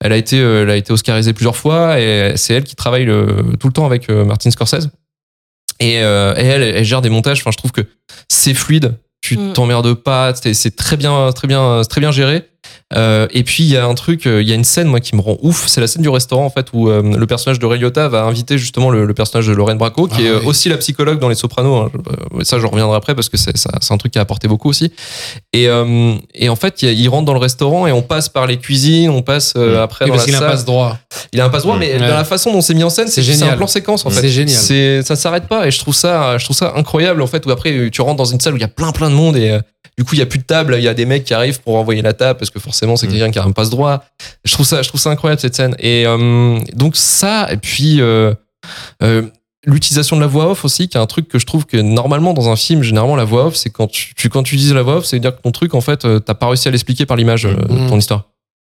Elle 0.00 0.12
a 0.12 0.16
été, 0.16 0.38
euh, 0.40 0.62
elle 0.62 0.70
a 0.70 0.76
été 0.76 0.92
oscarisée 0.92 1.32
plusieurs 1.32 1.56
fois 1.56 1.98
et 2.00 2.32
c'est 2.36 2.54
elle 2.54 2.64
qui 2.64 2.76
travaille 2.76 3.04
le- 3.04 3.56
tout 3.58 3.66
le 3.66 3.72
temps 3.72 3.86
avec 3.86 4.08
euh, 4.08 4.24
Martin 4.24 4.50
Scorsese. 4.50 4.88
Et, 5.80 5.94
et 5.94 5.96
elle, 5.96 6.62
elle 6.62 6.84
gère 6.84 7.02
des 7.02 7.10
montages. 7.10 7.40
Enfin, 7.40 7.50
je 7.50 7.56
trouve 7.56 7.72
que 7.72 7.80
c'est 8.28 8.54
fluide. 8.54 8.94
Tu 9.20 9.36
Mm. 9.36 9.52
t'emmerdes 9.52 9.94
pas. 9.94 10.32
C'est 10.34 10.54
c'est 10.54 10.76
très 10.76 10.96
bien, 10.96 11.30
très 11.32 11.48
bien, 11.48 11.82
très 11.88 12.00
bien 12.00 12.12
géré. 12.12 12.48
Euh, 12.94 13.26
et 13.30 13.42
puis 13.42 13.64
il 13.64 13.70
y 13.70 13.76
a 13.76 13.86
un 13.86 13.94
truc, 13.94 14.26
euh, 14.26 14.42
il 14.42 14.48
y 14.48 14.52
a 14.52 14.54
une 14.54 14.64
scène 14.64 14.86
moi 14.86 15.00
qui 15.00 15.16
me 15.16 15.20
rend 15.20 15.36
ouf. 15.42 15.66
C'est 15.68 15.80
la 15.80 15.86
scène 15.86 16.02
du 16.02 16.08
restaurant 16.08 16.44
en 16.44 16.50
fait 16.50 16.66
où 16.72 16.88
euh, 16.88 17.02
le 17.02 17.26
personnage 17.26 17.58
de 17.58 17.66
Ray 17.66 17.78
Liotta 17.80 18.08
va 18.08 18.22
inviter 18.24 18.58
justement 18.58 18.90
le, 18.90 19.04
le 19.06 19.14
personnage 19.14 19.46
de 19.46 19.52
Lorraine 19.52 19.78
Bracco, 19.78 20.06
qui 20.08 20.16
Ah 20.18 20.22
est 20.22 20.30
oui. 20.32 20.46
aussi 20.46 20.68
la 20.68 20.76
psychologue 20.76 21.18
dans 21.18 21.28
Les 21.28 21.34
Sopranos. 21.34 21.86
hein. 21.86 21.90
Ça, 22.42 22.58
je 22.58 22.66
reviendrai 22.66 22.96
après 22.96 23.14
parce 23.14 23.28
que 23.28 23.36
c'est 23.36 23.52
un 23.90 23.96
truc 23.98 24.12
qui 24.12 24.18
a 24.18 24.22
apporté 24.22 24.48
beaucoup 24.48 24.68
aussi. 24.68 24.92
Et, 25.52 25.68
euh, 25.68 26.14
et 26.34 26.48
en 26.48 26.56
fait, 26.56 26.82
il, 26.82 26.90
il 27.00 27.08
rentre 27.08 27.24
dans 27.24 27.32
le 27.34 27.38
restaurant 27.40 27.86
et 27.86 27.92
on 27.92 28.02
passe 28.02 28.28
par 28.28 28.46
les 28.46 28.58
cuisines, 28.58 29.10
on 29.10 29.22
passe 29.22 29.56
après 29.56 30.04
Oui, 30.04 30.10
dans 30.10 30.16
parce 30.16 30.26
la 30.28 30.32
qu'il 30.34 30.42
a 30.42 30.46
un 30.46 30.50
passe 30.50 30.64
droit. 30.64 30.98
Il 31.32 31.40
a 31.40 31.44
un 31.46 31.48
passe 31.50 31.62
droit, 31.62 31.76
mais 31.78 31.98
dans 31.98 32.06
la 32.06 32.24
façon 32.24 32.52
dont 32.52 32.60
c'est 32.60 32.74
mis 32.74 32.84
en 32.84 32.90
scène, 32.90 33.06
C'est 33.08 33.22
c'est 33.22 33.32
c'est 33.32 33.38
génial. 33.38 33.54
un 33.54 33.56
plan 33.56 33.66
séquence 33.66 34.04
en 34.06 34.10
fait. 34.10 34.20
C'est 34.20 34.28
génial. 34.28 35.04
Ça 35.04 35.16
s'arrête 35.16 35.48
pas 35.48 35.66
et 35.66 35.70
je 35.70 35.78
trouve 35.78 35.94
ça, 35.94 36.36
je 36.38 36.44
trouve 36.44 36.56
ça 36.56 36.72
incroyable 36.76 37.22
en 37.22 37.26
fait. 37.26 37.44
Où 37.46 37.50
après 37.50 37.90
tu 37.90 38.00
rentres 38.02 38.16
dans 38.16 38.24
une 38.24 38.40
salle 38.40 38.52
où 38.54 38.56
il 38.56 38.60
y 38.60 38.64
a 38.64 38.68
plein 38.68 38.92
plein 38.92 39.08
de 39.10 39.14
monde 39.14 39.36
et 39.36 39.58
du 39.98 40.04
coup 40.04 40.14
il 40.14 40.18
y 40.18 40.22
a 40.22 40.26
plus 40.26 40.38
de 40.38 40.44
table, 40.44 40.74
il 40.78 40.82
y 40.84 40.88
a 40.88 40.94
des 40.94 41.06
mecs 41.06 41.24
qui 41.24 41.34
arrivent 41.34 41.60
pour 41.60 41.76
envoyer 41.76 42.02
la 42.02 42.12
table 42.12 42.38
parce 42.38 42.50
que 42.50 42.58
forcément 42.60 42.96
c'est 42.96 43.06
Mm. 43.06 43.10
quelqu'un 43.10 43.30
qui 43.30 43.38
a 43.38 43.44
un 43.44 43.52
passe 43.52 43.70
droit. 43.70 44.04
Je 44.44 44.52
trouve 44.52 44.66
ça, 44.66 44.82
je 44.82 44.88
trouve 44.88 45.00
ça 45.00 45.10
incroyable 45.10 45.40
cette 45.40 45.54
scène. 45.54 45.74
Et 45.78 46.04
euh, 46.06 46.58
donc 46.74 46.96
ça 46.96 47.48
et 47.52 47.56
puis 47.56 48.00
euh, 48.00 48.32
euh, 49.02 49.22
l'utilisation 49.66 50.16
de 50.16 50.20
la 50.22 50.26
voix 50.26 50.50
off 50.50 50.64
aussi, 50.64 50.88
qui 50.88 50.96
est 50.96 51.00
un 51.00 51.06
truc 51.06 51.28
que 51.28 51.38
je 51.38 51.46
trouve 51.46 51.66
que 51.66 51.76
normalement 51.76 52.32
dans 52.32 52.48
un 52.48 52.56
film, 52.56 52.82
généralement 52.82 53.16
la 53.16 53.24
voix 53.24 53.46
off, 53.46 53.56
c'est 53.56 53.70
quand 53.70 53.86
tu, 53.86 54.14
tu- 54.14 54.28
quand 54.28 54.42
tu 54.42 54.54
utilises 54.54 54.74
la 54.74 54.82
voix 54.82 54.96
off, 54.96 55.04
c'est 55.04 55.18
dire 55.20 55.36
que 55.36 55.42
ton 55.42 55.52
truc 55.52 55.74
en 55.74 55.80
fait 55.80 56.00
t'as 56.24 56.34
pas 56.34 56.46
réussi 56.48 56.68
à 56.68 56.70
l'expliquer 56.70 57.06
par 57.06 57.16
l'image 57.16 57.46
Mhm. 57.46 57.88
ton 57.88 57.96
histoire. 57.98 58.24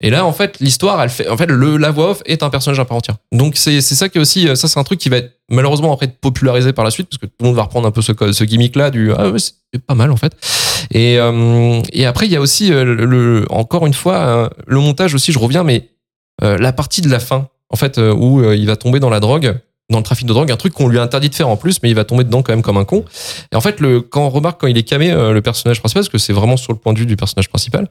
Et 0.05 0.09
là, 0.09 0.25
en 0.25 0.33
fait, 0.33 0.57
l'histoire, 0.59 1.01
elle 1.01 1.09
fait, 1.09 1.29
en 1.29 1.37
fait, 1.37 1.45
le, 1.45 1.77
la 1.77 1.89
voix 1.89 2.09
off 2.09 2.21
est 2.25 2.43
un 2.43 2.49
personnage 2.49 2.77
à 2.77 2.83
part 2.83 2.97
entière. 2.97 3.15
Donc, 3.31 3.55
c'est, 3.55 3.79
c'est 3.79 3.95
ça 3.95 4.09
qui 4.09 4.17
est 4.17 4.21
aussi, 4.21 4.49
ça, 4.57 4.67
c'est 4.67 4.77
un 4.77 4.83
truc 4.83 4.99
qui 4.99 5.07
va 5.07 5.15
être 5.17 5.31
malheureusement 5.49 5.93
après 5.93 6.09
popularisé 6.09 6.73
par 6.73 6.83
la 6.83 6.91
suite, 6.91 7.07
parce 7.09 7.19
que 7.19 7.25
tout 7.25 7.31
le 7.39 7.45
monde 7.45 7.55
va 7.55 7.61
reprendre 7.63 7.87
un 7.87 7.91
peu 7.91 8.01
ce, 8.01 8.11
ce 8.33 8.43
gimmick-là 8.43 8.89
du, 8.91 9.13
ah 9.17 9.29
ouais, 9.29 9.39
c'est 9.39 9.79
pas 9.87 9.95
mal, 9.95 10.11
en 10.11 10.17
fait. 10.17 10.33
Et, 10.91 11.17
euh, 11.19 11.81
et 11.91 12.05
après, 12.05 12.25
il 12.27 12.31
y 12.31 12.35
a 12.35 12.41
aussi, 12.41 12.71
euh, 12.73 12.83
le, 12.83 13.05
le- 13.05 13.45
encore 13.49 13.85
une 13.85 13.93
fois, 13.93 14.15
euh, 14.15 14.49
le 14.67 14.79
montage 14.79 15.13
aussi, 15.15 15.31
je 15.31 15.39
reviens, 15.39 15.63
mais 15.63 15.89
euh, 16.43 16.57
la 16.57 16.73
partie 16.73 17.01
de 17.01 17.09
la 17.09 17.19
fin, 17.19 17.47
en 17.69 17.75
fait, 17.75 17.97
euh, 17.97 18.13
où 18.13 18.41
euh, 18.41 18.55
il 18.55 18.65
va 18.67 18.75
tomber 18.75 18.99
dans 18.99 19.09
la 19.09 19.19
drogue. 19.19 19.55
dans 19.91 19.97
le 19.99 20.03
trafic 20.03 20.25
de 20.25 20.33
drogue, 20.33 20.49
un 20.51 20.55
truc 20.57 20.73
qu'on 20.73 20.87
lui 20.87 20.97
a 20.97 21.03
interdit 21.03 21.29
de 21.29 21.35
faire 21.35 21.49
en 21.49 21.57
plus, 21.57 21.79
mais 21.83 21.89
il 21.89 21.95
va 21.95 22.03
tomber 22.05 22.23
dedans 22.23 22.41
quand 22.41 22.53
même 22.53 22.63
comme 22.63 22.77
un 22.77 22.85
con. 22.85 23.03
Et 23.51 23.55
en 23.55 23.61
fait, 23.61 23.79
le, 23.79 24.01
quand 24.01 24.25
on 24.25 24.29
remarque 24.29 24.59
quand 24.61 24.67
il 24.67 24.77
est 24.77 24.83
camé, 24.83 25.11
euh, 25.11 25.33
le 25.33 25.41
personnage 25.41 25.79
principal, 25.81 26.01
parce 26.03 26.09
que 26.09 26.17
c'est 26.17 26.33
vraiment 26.33 26.57
sur 26.57 26.71
le 26.73 26.79
point 26.79 26.93
de 26.93 26.99
vue 26.99 27.05
du 27.05 27.15
personnage 27.17 27.49
principal, 27.49 27.87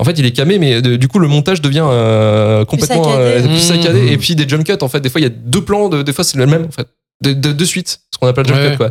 en 0.00 0.04
fait, 0.04 0.18
il 0.18 0.24
est 0.24 0.32
camé, 0.32 0.58
mais 0.58 0.80
de- 0.80 0.96
du 0.96 1.08
coup, 1.08 1.18
le 1.18 1.28
montage 1.28 1.60
devient 1.60 1.84
euh, 1.84 2.64
complètement 2.64 3.04
saccadé. 3.04 3.22
euh, 3.22 3.42
plus 3.42 3.54
Mmh. 3.56 3.58
saccadé. 3.58 4.12
Et 4.12 4.16
puis 4.18 4.34
des 4.36 4.48
jump 4.48 4.64
cuts, 4.64 4.72
en 4.80 4.88
fait, 4.88 5.00
des 5.00 5.10
fois, 5.10 5.20
il 5.20 5.24
y 5.24 5.26
a 5.26 5.30
deux 5.30 5.60
plans, 5.62 5.88
de, 5.90 6.02
des 6.02 6.12
fois, 6.14 6.24
c'est 6.24 6.38
le 6.38 6.46
même, 6.46 6.64
en 6.64 6.70
fait. 6.70 6.86
De, 7.22 7.32
de, 7.32 7.52
de 7.52 7.64
suite, 7.64 8.00
ce 8.12 8.18
qu'on 8.18 8.26
appelle 8.26 8.46
jump 8.46 8.58
Ouais. 8.58 8.70
cut, 8.72 8.76
quoi. 8.76 8.90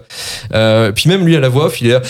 Euh, 0.53 0.91
puis 0.91 1.09
même 1.09 1.25
lui, 1.25 1.35
à 1.35 1.39
la 1.39 1.49
voix 1.49 1.65
off, 1.65 1.81
il 1.81 1.87
est 1.87 1.91
là. 1.93 2.01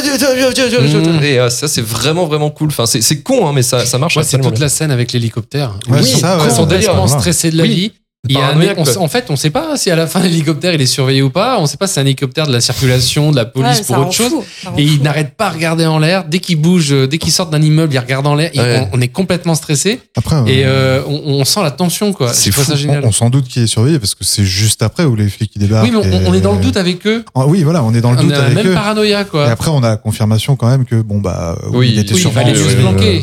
Mmh. 0.00 1.22
Et 1.24 1.38
euh, 1.38 1.50
ça, 1.50 1.68
c'est 1.68 1.82
vraiment, 1.82 2.26
vraiment 2.26 2.50
cool. 2.50 2.68
Enfin, 2.68 2.86
c'est 2.86 3.00
c'est 3.02 3.20
con, 3.22 3.46
hein, 3.46 3.52
mais 3.54 3.62
ça, 3.62 3.84
ça 3.86 3.98
marche 3.98 4.14
Moi, 4.16 4.24
c'est 4.24 4.38
toute 4.38 4.52
bien. 4.52 4.60
la 4.60 4.68
scène 4.68 4.90
avec 4.90 5.12
l'hélicoptère. 5.12 5.74
Ouais, 5.88 5.98
Ils 6.00 6.04
c'est 6.06 6.12
sont 6.14 6.18
ça, 6.20 6.32
ouais, 6.32 6.38
complètement 6.38 6.56
son 6.56 6.66
délire, 6.66 6.94
voilà. 6.94 7.08
stressés 7.20 7.50
de 7.50 7.56
la 7.58 7.64
Oui. 7.64 7.68
vie. 7.74 7.92
Il 8.28 8.36
y 8.36 8.36
a 8.36 8.38
un 8.38 8.42
Paranoïaque, 8.50 8.68
mec, 8.70 8.78
on 8.78 8.84
quoi. 8.84 8.92
sait- 8.92 8.98
en 9.00 9.08
fait, 9.08 9.24
on 9.30 9.36
sait 9.36 9.50
pas 9.50 9.76
si 9.76 9.90
à 9.90 9.96
la 9.96 10.06
fin 10.06 10.20
l'hélicoptère 10.22 10.72
il 10.72 10.80
est 10.80 10.86
surveillé 10.86 11.22
ou 11.22 11.30
pas. 11.30 11.58
On 11.58 11.66
sait 11.66 11.76
pas 11.76 11.88
si 11.88 11.94
c'est 11.94 12.00
un 12.00 12.04
hélicoptère 12.04 12.46
de 12.46 12.52
la 12.52 12.60
circulation, 12.60 13.32
de 13.32 13.36
la 13.36 13.42
Ouais, 13.42 13.50
police 13.50 13.78
mais 13.80 13.84
pour 13.96 13.98
autre 14.06 14.12
chose. 14.12 14.30
fou, 14.30 14.68
Et 14.78 14.84
il 14.84 15.02
n'arrête 15.02 15.34
pas 15.36 15.46
à 15.46 15.50
regarder 15.50 15.86
en 15.86 15.98
l'air. 15.98 16.24
Dès 16.24 16.38
qu'il 16.38 16.54
bouge, 16.60 16.92
euh, 16.92 17.08
dès 17.08 17.18
qu'il 17.18 17.32
sort 17.32 17.46
d'un 17.46 17.60
immeuble, 17.60 17.92
il 17.94 17.98
regarde 17.98 18.24
en 18.28 18.36
l'air. 18.36 18.52
Ouais. 18.54 18.88
On, 18.92 18.98
on 18.98 19.00
est 19.00 19.08
complètement 19.08 19.56
stressé. 19.56 19.98
Après, 20.16 20.36
Et 20.46 20.64
euh, 20.64 21.00
euh, 21.00 21.02
on, 21.08 21.40
on 21.40 21.44
sent 21.44 21.62
la 21.64 21.72
tension, 21.72 22.12
quoi. 22.12 22.32
c'est 22.32 22.52
ça 22.52 22.76
génial. 22.76 23.02
On, 23.04 23.08
on 23.08 23.12
s'en 23.12 23.28
doute 23.28 23.48
qu'il 23.48 23.64
est 23.64 23.66
surveillé 23.66 23.98
parce 23.98 24.14
que 24.14 24.22
c'est 24.24 24.44
juste 24.44 24.82
après 24.82 25.02
où 25.04 25.16
les 25.16 25.28
flics 25.28 25.50
ils 25.56 25.58
débarquent. 25.58 25.86
Oui, 25.86 25.90
mais 25.90 25.98
on, 25.98 26.22
et- 26.22 26.26
on 26.28 26.32
est 26.32 26.40
dans 26.40 26.54
le 26.54 26.60
doute 26.60 26.76
avec 26.76 27.04
eux. 27.08 27.24
Ah 27.34 27.48
oui, 27.48 27.64
voilà, 27.64 27.82
on 27.82 27.92
est 27.92 28.00
dans 28.00 28.12
le 28.12 28.18
On 28.18 28.22
doute 28.22 28.34
a 28.34 28.44
avec 28.44 28.54
même 28.54 28.68
eux. 28.68 28.72
paranoïa, 28.74 29.22
Et 29.22 29.24
quoi. 29.24 29.48
après, 29.48 29.70
on 29.72 29.82
a 29.82 29.88
la 29.88 29.96
confirmation 29.96 30.54
quand 30.54 30.68
même 30.68 30.84
que 30.84 30.94
bon 31.02 31.18
bah 31.18 31.58
oui, 31.72 31.90
il 31.92 31.98
était 31.98 32.12
oui, 32.12 32.18
il 32.18 32.22
surveillé. 32.22 32.54
fallait 32.54 32.56
juste 32.64 32.76
ouais. 32.76 32.82
planquer. 32.82 33.22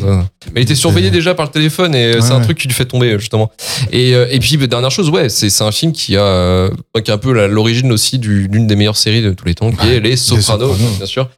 Mais 0.54 0.60
il 0.60 0.64
était 0.64 0.74
surveillé 0.74 1.10
déjà 1.10 1.34
par 1.34 1.46
le 1.46 1.52
téléphone 1.52 1.94
et 1.94 2.16
Ouais, 2.16 2.20
c'est 2.20 2.32
un 2.32 2.38
ouais. 2.38 2.44
truc 2.44 2.58
qui 2.58 2.68
lui 2.68 2.74
fait 2.74 2.84
tomber 2.84 3.18
justement. 3.18 3.50
Et, 3.92 4.14
euh, 4.14 4.26
et 4.30 4.38
puis 4.40 4.56
bah, 4.58 4.66
dernière 4.90 4.96
chose, 4.96 5.10
ouais, 5.10 5.28
c'est 5.28 5.48
c'est 5.50 5.64
un 5.64 5.72
film 5.72 5.92
qui 5.92 6.16
a 6.16 6.22
euh, 6.22 6.70
qui 7.02 7.10
est 7.10 7.14
un 7.14 7.18
peu 7.18 7.46
l'origine 7.46 7.90
aussi 7.92 8.18
du- 8.18 8.48
d'une 8.48 8.66
des 8.66 8.76
meilleures 8.76 8.96
séries 8.96 9.22
de 9.22 9.32
tous 9.32 9.44
les 9.46 9.54
temps, 9.54 9.70
qui 9.70 9.88
est 9.88 10.00
Les 10.00 10.16
Sopranos, 10.16 10.74
bien 10.96 11.06
sûr. 11.06 11.28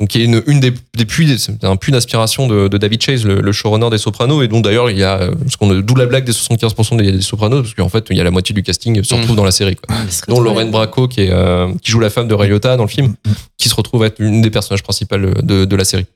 Donc 0.00 0.08
qui 0.08 0.20
est 0.22 0.24
une, 0.24 0.42
une 0.46 0.60
des, 0.60 0.72
des 0.96 1.04
puits, 1.04 1.38
c'est 1.38 1.64
un 1.64 1.76
puits 1.76 1.92
d'inspiration 1.92 2.46
de, 2.46 2.68
de 2.68 2.78
David 2.78 3.02
Chase, 3.02 3.24
le, 3.24 3.40
le 3.40 3.52
showrunner 3.52 3.90
des 3.90 3.98
Sopranos, 3.98 4.42
et 4.42 4.48
dont 4.48 4.60
d'ailleurs 4.60 4.90
il 4.90 4.98
y 4.98 5.04
a 5.04 5.20
euh, 5.20 5.34
ce 5.48 5.56
qu'on 5.56 5.68
d'où 5.72 5.94
la 5.94 6.06
blague 6.06 6.24
des 6.24 6.32
75% 6.32 6.96
des, 6.96 7.12
des 7.12 7.20
Sopranos, 7.22 7.62
parce 7.62 7.74
qu'en 7.74 7.88
fait 7.88 8.06
il 8.10 8.16
y 8.16 8.20
a 8.20 8.24
la 8.24 8.30
moitié 8.30 8.54
du 8.54 8.62
casting 8.62 9.02
se 9.02 9.14
retrouve 9.14 9.32
Mm. 9.32 9.36
dans 9.36 9.44
la 9.44 9.50
série, 9.52 9.76
quoi. 9.76 9.94
Se 10.10 10.22
dont 10.28 10.40
Lorraine 10.40 10.70
Bracco 10.70 11.08
qui 11.08 11.22
est 11.22 11.30
euh, 11.30 11.68
qui 11.82 11.90
joue 11.90 12.00
la 12.00 12.10
femme 12.10 12.28
de 12.28 12.34
Ray 12.34 12.48
Liotta 12.50 12.76
dans 12.76 12.82
le 12.84 12.88
film, 12.88 13.14
qui 13.58 13.68
se 13.68 13.74
retrouve 13.74 14.04
être 14.04 14.20
une 14.20 14.42
des 14.42 14.50
personnages 14.50 14.82
principaux 14.82 15.16
de, 15.16 15.64
de 15.64 15.76
la 15.76 15.84
série. 15.84 16.06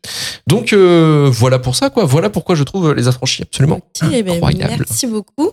Donc 0.47 0.73
euh, 0.73 1.29
voilà 1.33 1.59
pour 1.59 1.77
ça, 1.77 1.91
quoi. 1.91 2.05
Voilà 2.05 2.31
pourquoi 2.31 2.55
je 2.55 2.63
trouve 2.65 2.93
Les 2.95 3.09
Affranchis 3.09 3.43
absolument 3.43 3.77
Ok, 4.03 4.11
ben, 4.11 4.29
incroyable. 4.31 4.75
merci 4.79 5.07
beaucoup. 5.07 5.51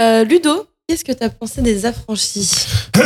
Euh, 0.00 0.24
Ludo, 0.24 0.66
qu'est-ce 0.88 1.04
que 1.04 1.12
tu 1.12 1.22
as 1.24 1.30
pensé 1.30 1.62
des 1.62 1.86
affranchis 1.86 2.50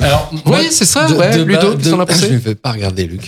Alors, 0.00 0.32
moi, 0.44 0.58
Oui, 0.60 0.66
c'est 0.70 0.84
ça, 0.84 1.08
de- 1.08 1.14
ouais. 1.14 1.36
de 1.36 1.42
Ludo, 1.42 1.74
qu'est-ce 1.76 1.90
pensé 2.06 2.26
Je 2.28 2.32
ne 2.34 2.38
vais 2.38 2.54
pas 2.54 2.72
regarder, 2.72 3.06
Luc. 3.06 3.22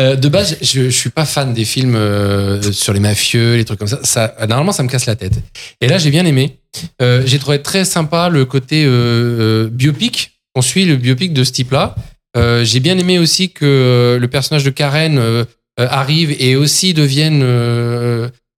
Euh, 0.00 0.16
de 0.16 0.28
base, 0.28 0.56
je, 0.62 0.84
je 0.84 0.88
suis 0.90 1.10
pas 1.10 1.24
fan 1.24 1.52
des 1.52 1.64
films 1.64 1.94
euh, 1.96 2.62
sur 2.72 2.92
les 2.92 3.00
mafieux, 3.00 3.56
les 3.56 3.64
trucs 3.64 3.78
comme 3.78 3.88
ça. 3.88 4.00
ça. 4.04 4.34
Normalement, 4.40 4.72
ça 4.72 4.82
me 4.82 4.88
casse 4.88 5.06
la 5.06 5.16
tête. 5.16 5.34
Et 5.80 5.88
là, 5.88 5.98
j'ai 5.98 6.10
bien 6.10 6.24
aimé. 6.24 6.58
Euh, 7.02 7.22
j'ai 7.26 7.38
trouvé 7.38 7.60
très 7.62 7.84
sympa 7.84 8.28
le 8.28 8.44
côté 8.44 8.84
euh, 8.84 8.88
euh, 8.88 9.68
biopic. 9.70 10.38
On 10.54 10.62
suit 10.62 10.84
le 10.84 10.96
biopic 10.96 11.32
de 11.32 11.44
ce 11.44 11.52
type-là. 11.52 11.94
Euh, 12.36 12.64
j'ai 12.64 12.80
bien 12.80 12.96
aimé 12.96 13.18
aussi 13.18 13.50
que 13.50 14.16
le 14.20 14.28
personnage 14.28 14.64
de 14.64 14.70
Karen 14.70 15.44
arrive 15.76 16.34
et 16.38 16.56
aussi 16.56 16.94
devienne 16.94 17.42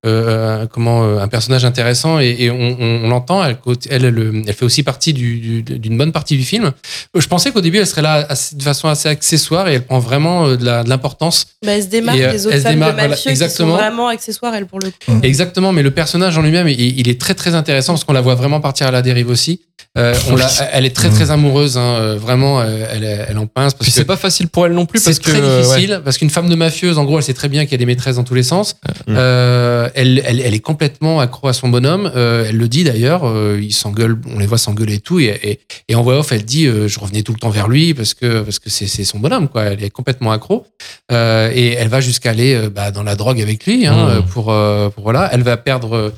euh, 0.04 0.62
euh, 0.62 0.66
comment 0.66 1.04
euh, 1.04 1.18
un 1.18 1.28
personnage 1.28 1.64
intéressant 1.64 2.20
et, 2.20 2.36
et 2.38 2.50
on, 2.50 2.56
on- 2.78 3.04
on 3.04 3.08
l'entend. 3.08 3.44
Elle, 3.44 3.56
elle, 3.90 4.04
elle, 4.04 4.42
elle 4.46 4.52
fait 4.54 4.64
aussi 4.64 4.82
partie 4.82 5.12
du- 5.12 5.38
du- 5.62 5.62
d'une 5.78 5.96
bonne 5.96 6.12
partie 6.12 6.36
du 6.36 6.44
film. 6.44 6.72
Je 7.14 7.26
pensais 7.26 7.50
qu'au 7.52 7.60
début, 7.60 7.78
elle 7.78 7.86
serait 7.86 8.02
là 8.02 8.26
assez- 8.28 8.56
de 8.56 8.62
façon 8.62 8.88
assez 8.88 9.08
accessoire 9.08 9.68
et 9.68 9.74
elle 9.74 9.84
prend 9.84 9.98
vraiment 9.98 10.46
euh, 10.46 10.56
de 10.56 10.64
la- 10.64 10.84
de 10.84 10.88
l'importance. 10.88 11.46
bah, 11.64 11.72
Elle 11.72 11.82
se 11.82 11.88
démarque 11.88 12.18
Et, 12.18 12.24
euh, 12.24 12.32
des 12.32 12.46
autres 12.46 12.54
elle 12.54 12.60
se 12.60 12.64
femmes 12.64 12.74
démarque, 12.74 12.90
de 12.92 12.96
voilà, 12.96 13.08
mafieux 13.08 13.22
qui 13.22 13.28
exactement. 13.30 13.70
sont 13.72 13.76
vraiment 13.76 14.08
accessoires, 14.08 14.54
elle, 14.54 14.66
pour 14.66 14.80
le 14.80 14.90
coup. 14.90 15.18
Exactement, 15.22 15.72
mais 15.72 15.82
le 15.82 15.90
personnage 15.90 16.36
en 16.38 16.42
lui-même, 16.42 16.68
il, 16.68 16.80
il 17.00 17.08
est 17.08 17.20
très 17.20 17.34
très 17.34 17.54
intéressant 17.54 17.92
parce 17.94 18.04
qu'on 18.04 18.12
la 18.12 18.20
voit 18.20 18.34
vraiment 18.34 18.60
partir 18.60 18.86
à 18.86 18.90
la 18.90 19.02
dérive 19.02 19.28
aussi. 19.30 19.60
Euh, 19.96 20.12
on 20.28 20.34
la, 20.34 20.48
elle 20.72 20.86
est 20.86 20.94
très 20.94 21.08
très 21.08 21.30
amoureuse, 21.30 21.78
hein, 21.78 21.94
euh, 22.00 22.16
vraiment, 22.16 22.60
euh, 22.60 22.84
elle, 22.90 23.04
elle 23.04 23.38
en 23.38 23.46
pince 23.46 23.74
parce 23.74 23.84
Puis 23.84 23.92
que 23.92 23.94
c'est 23.94 24.04
pas 24.04 24.16
facile 24.16 24.48
pour 24.48 24.66
elle 24.66 24.72
non 24.72 24.86
plus 24.86 25.00
parce 25.00 25.16
c'est 25.16 25.22
que 25.22 25.30
très 25.30 25.40
euh, 25.40 25.60
ouais. 25.60 25.62
difficile 25.62 26.00
parce 26.04 26.18
qu'une 26.18 26.30
femme 26.30 26.48
de 26.48 26.56
mafieuse, 26.56 26.98
en 26.98 27.04
gros, 27.04 27.18
elle 27.18 27.22
sait 27.22 27.32
très 27.32 27.48
bien 27.48 27.62
qu'il 27.62 27.72
y 27.72 27.74
a 27.76 27.78
des 27.78 27.86
maîtresses 27.86 28.16
dans 28.16 28.24
tous 28.24 28.34
les 28.34 28.42
sens. 28.42 28.74
Mm. 29.06 29.14
Euh, 29.16 29.88
elle, 29.94 30.20
elle, 30.26 30.40
elle 30.40 30.52
est 30.52 30.58
complètement 30.60 31.20
accro 31.20 31.46
à 31.46 31.52
son 31.52 31.68
bonhomme. 31.68 32.10
Euh, 32.16 32.46
elle 32.48 32.56
le 32.56 32.66
dit 32.66 32.82
d'ailleurs. 32.82 33.22
Euh, 33.24 33.60
ils 33.62 33.72
s'engueulent, 33.72 34.20
on 34.34 34.40
les 34.40 34.46
voit 34.46 34.58
s'engueuler 34.58 34.94
et 34.94 35.00
tout. 35.00 35.20
Et, 35.20 35.26
et, 35.44 35.60
et 35.88 35.94
en 35.94 36.02
voix 36.02 36.18
off, 36.18 36.32
elle 36.32 36.44
dit 36.44 36.66
euh, 36.66 36.88
je 36.88 36.98
revenais 36.98 37.22
tout 37.22 37.32
le 37.32 37.38
temps 37.38 37.50
vers 37.50 37.68
lui 37.68 37.94
parce 37.94 38.14
que 38.14 38.40
parce 38.40 38.58
que 38.58 38.70
c'est 38.70 38.88
c'est 38.88 39.04
son 39.04 39.20
bonhomme 39.20 39.48
quoi. 39.48 39.62
Elle 39.62 39.84
est 39.84 39.90
complètement 39.90 40.32
accro. 40.32 40.66
Euh, 41.12 41.52
et 41.54 41.74
elle 41.74 41.88
va 41.88 42.00
jusqu'à 42.00 42.30
aller 42.30 42.68
bah, 42.68 42.90
dans 42.90 43.04
la 43.04 43.14
drogue 43.14 43.40
avec 43.40 43.64
lui 43.64 43.86
hein, 43.86 44.22
Mm. 44.22 44.22
pour 44.26 44.46
pour 44.46 45.04
voilà. 45.04 45.30
Elle 45.32 45.42
va 45.42 45.56
perdre. 45.56 46.12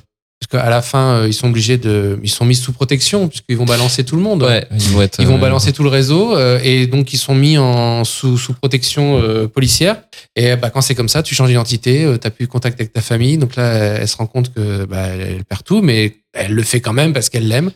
Parce 0.48 0.62
qu'à 0.62 0.70
la 0.70 0.82
fin, 0.82 1.14
euh, 1.14 1.28
ils 1.28 1.34
sont 1.34 1.48
obligés 1.48 1.76
de, 1.76 2.18
ils 2.22 2.30
sont 2.30 2.44
mis 2.44 2.54
sous 2.54 2.72
protection 2.72 3.28
puisqu'ils 3.28 3.56
vont 3.56 3.64
balancer 3.64 4.04
tout 4.04 4.16
le 4.16 4.22
monde. 4.22 4.42
Ouais, 4.42 4.66
ils 4.70 4.90
vont 4.90 5.02
être, 5.02 5.20
Ils 5.20 5.26
vont 5.26 5.36
euh, 5.36 5.38
balancer 5.38 5.72
tout 5.72 5.82
le 5.82 5.88
réseau 5.88 6.36
euh, 6.36 6.60
et 6.62 6.86
donc 6.86 7.12
ils 7.12 7.18
sont 7.18 7.34
mis 7.34 7.58
en 7.58 8.04
sous, 8.04 8.38
sous 8.38 8.52
protection 8.52 9.20
euh, 9.20 9.48
policière. 9.48 10.02
Et 10.36 10.54
bah, 10.56 10.70
quand 10.70 10.80
c'est 10.80 10.94
comme 10.94 11.08
ça, 11.08 11.22
tu 11.22 11.34
changes 11.34 11.48
d'identité, 11.48 12.04
euh, 12.04 12.16
t'as 12.16 12.30
plus 12.30 12.46
contact 12.46 12.80
avec 12.80 12.92
ta 12.92 13.00
famille. 13.00 13.38
Donc 13.38 13.56
là, 13.56 13.72
elle 14.00 14.08
se 14.08 14.16
rend 14.16 14.26
compte 14.26 14.52
que 14.52 14.84
bah, 14.84 15.06
elle 15.06 15.44
perd 15.44 15.64
tout, 15.64 15.82
mais 15.82 16.18
elle 16.32 16.52
le 16.52 16.62
fait 16.62 16.80
quand 16.80 16.92
même 16.92 17.12
parce 17.12 17.28
qu'elle 17.28 17.48
l'aime. 17.48 17.70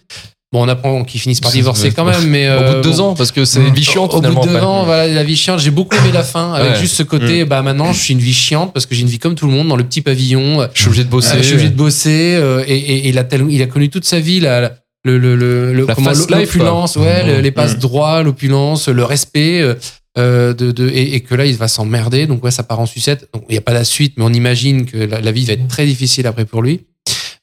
Bon, 0.52 0.64
on 0.64 0.68
apprend 0.68 1.04
qu'ils 1.04 1.20
finissent 1.20 1.40
par 1.40 1.52
divorcer 1.52 1.92
quand 1.92 2.04
même, 2.04 2.26
mais 2.26 2.50
Au 2.50 2.58
bout 2.58 2.64
de 2.64 2.68
euh, 2.78 2.82
deux 2.82 2.90
bon, 2.96 3.00
ans, 3.10 3.14
parce 3.14 3.30
que 3.30 3.44
c'est 3.44 3.60
une 3.60 3.72
vie 3.72 3.84
chiante 3.84 4.12
au 4.14 4.20
bout 4.20 4.34
de 4.34 4.48
deux 4.48 4.56
ans, 4.56 4.82
voilà, 4.84 5.06
la 5.06 5.22
vie 5.22 5.36
chiante. 5.36 5.60
J'ai 5.60 5.70
beaucoup 5.70 5.94
aimé 5.96 6.10
la 6.12 6.24
fin 6.24 6.54
avec 6.54 6.72
Ouais. 6.72 6.80
juste 6.80 6.96
ce 6.96 7.04
côté. 7.04 7.44
Bah 7.44 7.62
maintenant, 7.62 7.92
je 7.92 8.00
suis 8.00 8.14
une 8.14 8.18
vie 8.20 8.32
chiante 8.34 8.72
parce 8.74 8.84
que 8.84 8.96
j'ai 8.96 9.02
une 9.02 9.08
vie 9.08 9.20
comme 9.20 9.36
tout 9.36 9.46
le 9.46 9.52
monde 9.52 9.68
dans 9.68 9.76
le 9.76 9.84
petit 9.84 10.00
pavillon. 10.02 10.66
Je 10.74 10.80
suis 10.80 10.88
obligé 10.88 11.04
de 11.04 11.08
bosser. 11.08 11.34
Euh, 11.34 11.38
je 11.38 11.42
suis 11.44 11.52
obligé 11.54 11.68
de 11.70 11.76
bosser 11.76 12.34
euh, 12.34 12.64
et, 12.66 12.74
et- 12.76 12.96
et 13.06 13.08
il, 13.10 13.18
a 13.18 13.22
tel- 13.24 13.46
il 13.48 13.62
a 13.62 13.66
connu 13.66 13.90
toute 13.90 14.04
sa 14.04 14.18
vie 14.18 14.40
la, 14.40 14.72
le, 15.04 15.18
le, 15.18 15.36
le, 15.36 15.72
l'opulence, 15.72 16.96
ouais, 16.96 17.22
Mhm. 17.36 17.40
les 17.42 17.50
passes 17.52 17.78
droits, 17.78 18.24
l'opulence, 18.24 18.88
le 18.88 19.04
respect. 19.04 19.60
euh, 19.60 19.74
euh, 20.18 20.52
de, 20.52 20.72
de, 20.72 20.88
et, 20.88 21.14
et 21.14 21.20
que 21.20 21.36
là, 21.36 21.46
il 21.46 21.54
va 21.56 21.68
s'emmerder. 21.68 22.26
Donc, 22.26 22.42
ouais, 22.42 22.50
ça 22.50 22.64
part 22.64 22.80
en 22.80 22.86
sucette. 22.86 23.28
Il 23.48 23.52
n'y 23.52 23.58
a 23.58 23.60
pas 23.60 23.72
la 23.72 23.84
suite, 23.84 24.14
mais 24.16 24.24
on 24.24 24.32
imagine 24.32 24.84
que 24.84 24.96
la, 24.96 25.20
la 25.20 25.30
vie 25.30 25.44
va 25.44 25.52
être 25.52 25.68
très 25.68 25.86
difficile 25.86 26.26
après 26.26 26.44
pour 26.44 26.62
lui. 26.62 26.80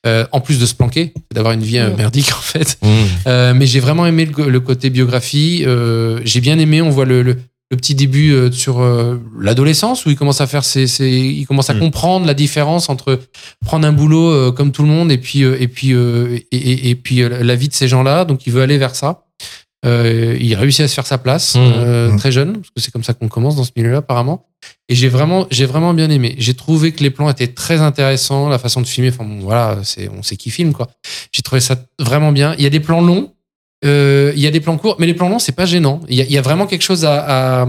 Euh, 0.08 0.26
en 0.32 0.40
plus 0.40 0.58
de 0.60 0.66
se 0.66 0.74
planquer, 0.74 1.14
d'avoir 1.34 1.54
une 1.54 1.64
vie 1.64 1.78
euh, 1.80 1.90
Mhm. 1.90 1.98
merdique, 1.98 2.32
en 2.32 2.42
fait. 2.42 2.78
Mmh. 2.82 2.88
Euh, 3.28 3.54
mais 3.54 3.66
j'ai 3.68 3.80
vraiment 3.82 4.06
aimé 4.06 4.26
le, 4.26 4.50
le 4.50 4.60
côté 4.60 4.90
biographie. 4.90 5.64
Euh, 5.68 6.20
j'ai 6.24 6.40
bien 6.42 6.58
aimé. 6.60 6.82
On 6.82 6.90
voit 6.90 7.06
le, 7.06 7.22
le, 7.24 7.36
le 7.72 7.78
petit 7.78 7.94
début 7.96 8.32
euh, 8.32 8.50
sur 8.52 8.80
euh, 8.80 9.18
l'adolescence 9.40 10.06
où 10.06 10.10
il 10.10 10.16
commence 10.16 10.40
à 10.40 10.48
faire 10.48 10.64
ses, 10.64 10.88
ses- 10.88 11.10
il 11.12 11.46
commence 11.46 11.70
à 11.70 11.74
Mm. 11.74 11.80
comprendre 11.80 12.26
la 12.26 12.34
différence 12.34 12.88
entre 12.90 13.20
prendre 13.66 13.86
un 13.86 13.92
boulot 13.92 14.30
euh, 14.32 14.52
comme 14.54 14.72
tout 14.72 14.84
le 14.84 14.88
monde 14.90 15.12
et 15.12 15.18
puis 15.18 15.44
euh, 15.44 15.58
et 15.60 15.68
puis 15.68 15.94
euh, 15.94 16.38
et, 16.54 16.58
et- 16.58 16.90
et 16.92 16.96
puis 16.96 17.22
euh, 17.22 17.44
la 17.44 17.56
vie 17.56 17.68
de 17.68 17.74
ces 17.74 17.90
gens-là. 17.90 18.24
Donc 18.24 18.48
il 18.48 18.54
veut 18.54 18.62
aller 18.62 18.78
vers 18.78 18.96
ça. 18.96 19.26
Euh, 19.86 20.36
il 20.40 20.56
réussit 20.56 20.82
à 20.82 20.88
se 20.88 20.96
faire 20.96 21.06
sa 21.06 21.18
place 21.20 21.56
Mm. 21.56 21.60
euh, 21.60 22.12
Mm. 22.12 22.18
très 22.18 22.32
jeune 22.32 22.54
parce 22.54 22.70
que 22.70 22.82
c'est 22.82 22.92
comme 22.92 23.04
ça 23.04 23.14
qu'on 23.14 23.28
commence 23.28 23.56
dans 23.56 23.64
ce 23.64 23.72
milieu-là 23.76 23.98
apparemment. 24.00 24.46
Et 24.90 24.96
j'ai 24.96 25.08
vraiment 25.08 25.46
j'ai 25.52 25.66
vraiment 25.68 25.94
bien 25.94 26.10
aimé. 26.10 26.36
J'ai 26.40 26.56
trouvé 26.56 26.92
que 26.92 27.04
les 27.04 27.12
plans 27.12 27.30
étaient 27.30 27.48
très 27.54 27.80
intéressants, 27.82 28.50
la 28.50 28.58
façon 28.58 28.82
de 28.82 28.88
filmer. 28.88 29.10
Enfin 29.10 29.24
bon, 29.24 29.40
voilà, 29.40 29.78
c'est 29.84 30.10
on 30.10 30.24
sait 30.24 30.36
qui 30.36 30.50
filme 30.50 30.74
quoi. 30.74 30.88
J'ai 31.32 31.44
trouvé 31.44 31.62
ça 31.62 31.76
vraiment 32.00 32.32
bien. 32.32 32.56
Il 32.58 32.64
y 32.64 32.68
a 32.68 32.72
des 32.72 32.80
plans 32.80 33.02
longs. 33.02 33.34
Euh, 33.86 34.34
il 34.36 34.42
y 34.42 34.48
a 34.48 34.52
des 34.52 34.60
plans 34.60 34.78
courts, 34.78 34.96
mais 35.00 35.06
les 35.06 35.14
plans 35.14 35.30
longs, 35.30 35.38
c'est 35.38 35.52
pas 35.52 35.68
gênant. 35.68 36.02
Il 36.10 36.16
y, 36.16 36.22
a, 36.22 36.26
il 36.26 36.32
y 36.32 36.38
a 36.40 36.42
vraiment 36.42 36.66
quelque 36.66 36.82
chose 36.82 37.06
à, 37.06 37.62
à, 37.62 37.68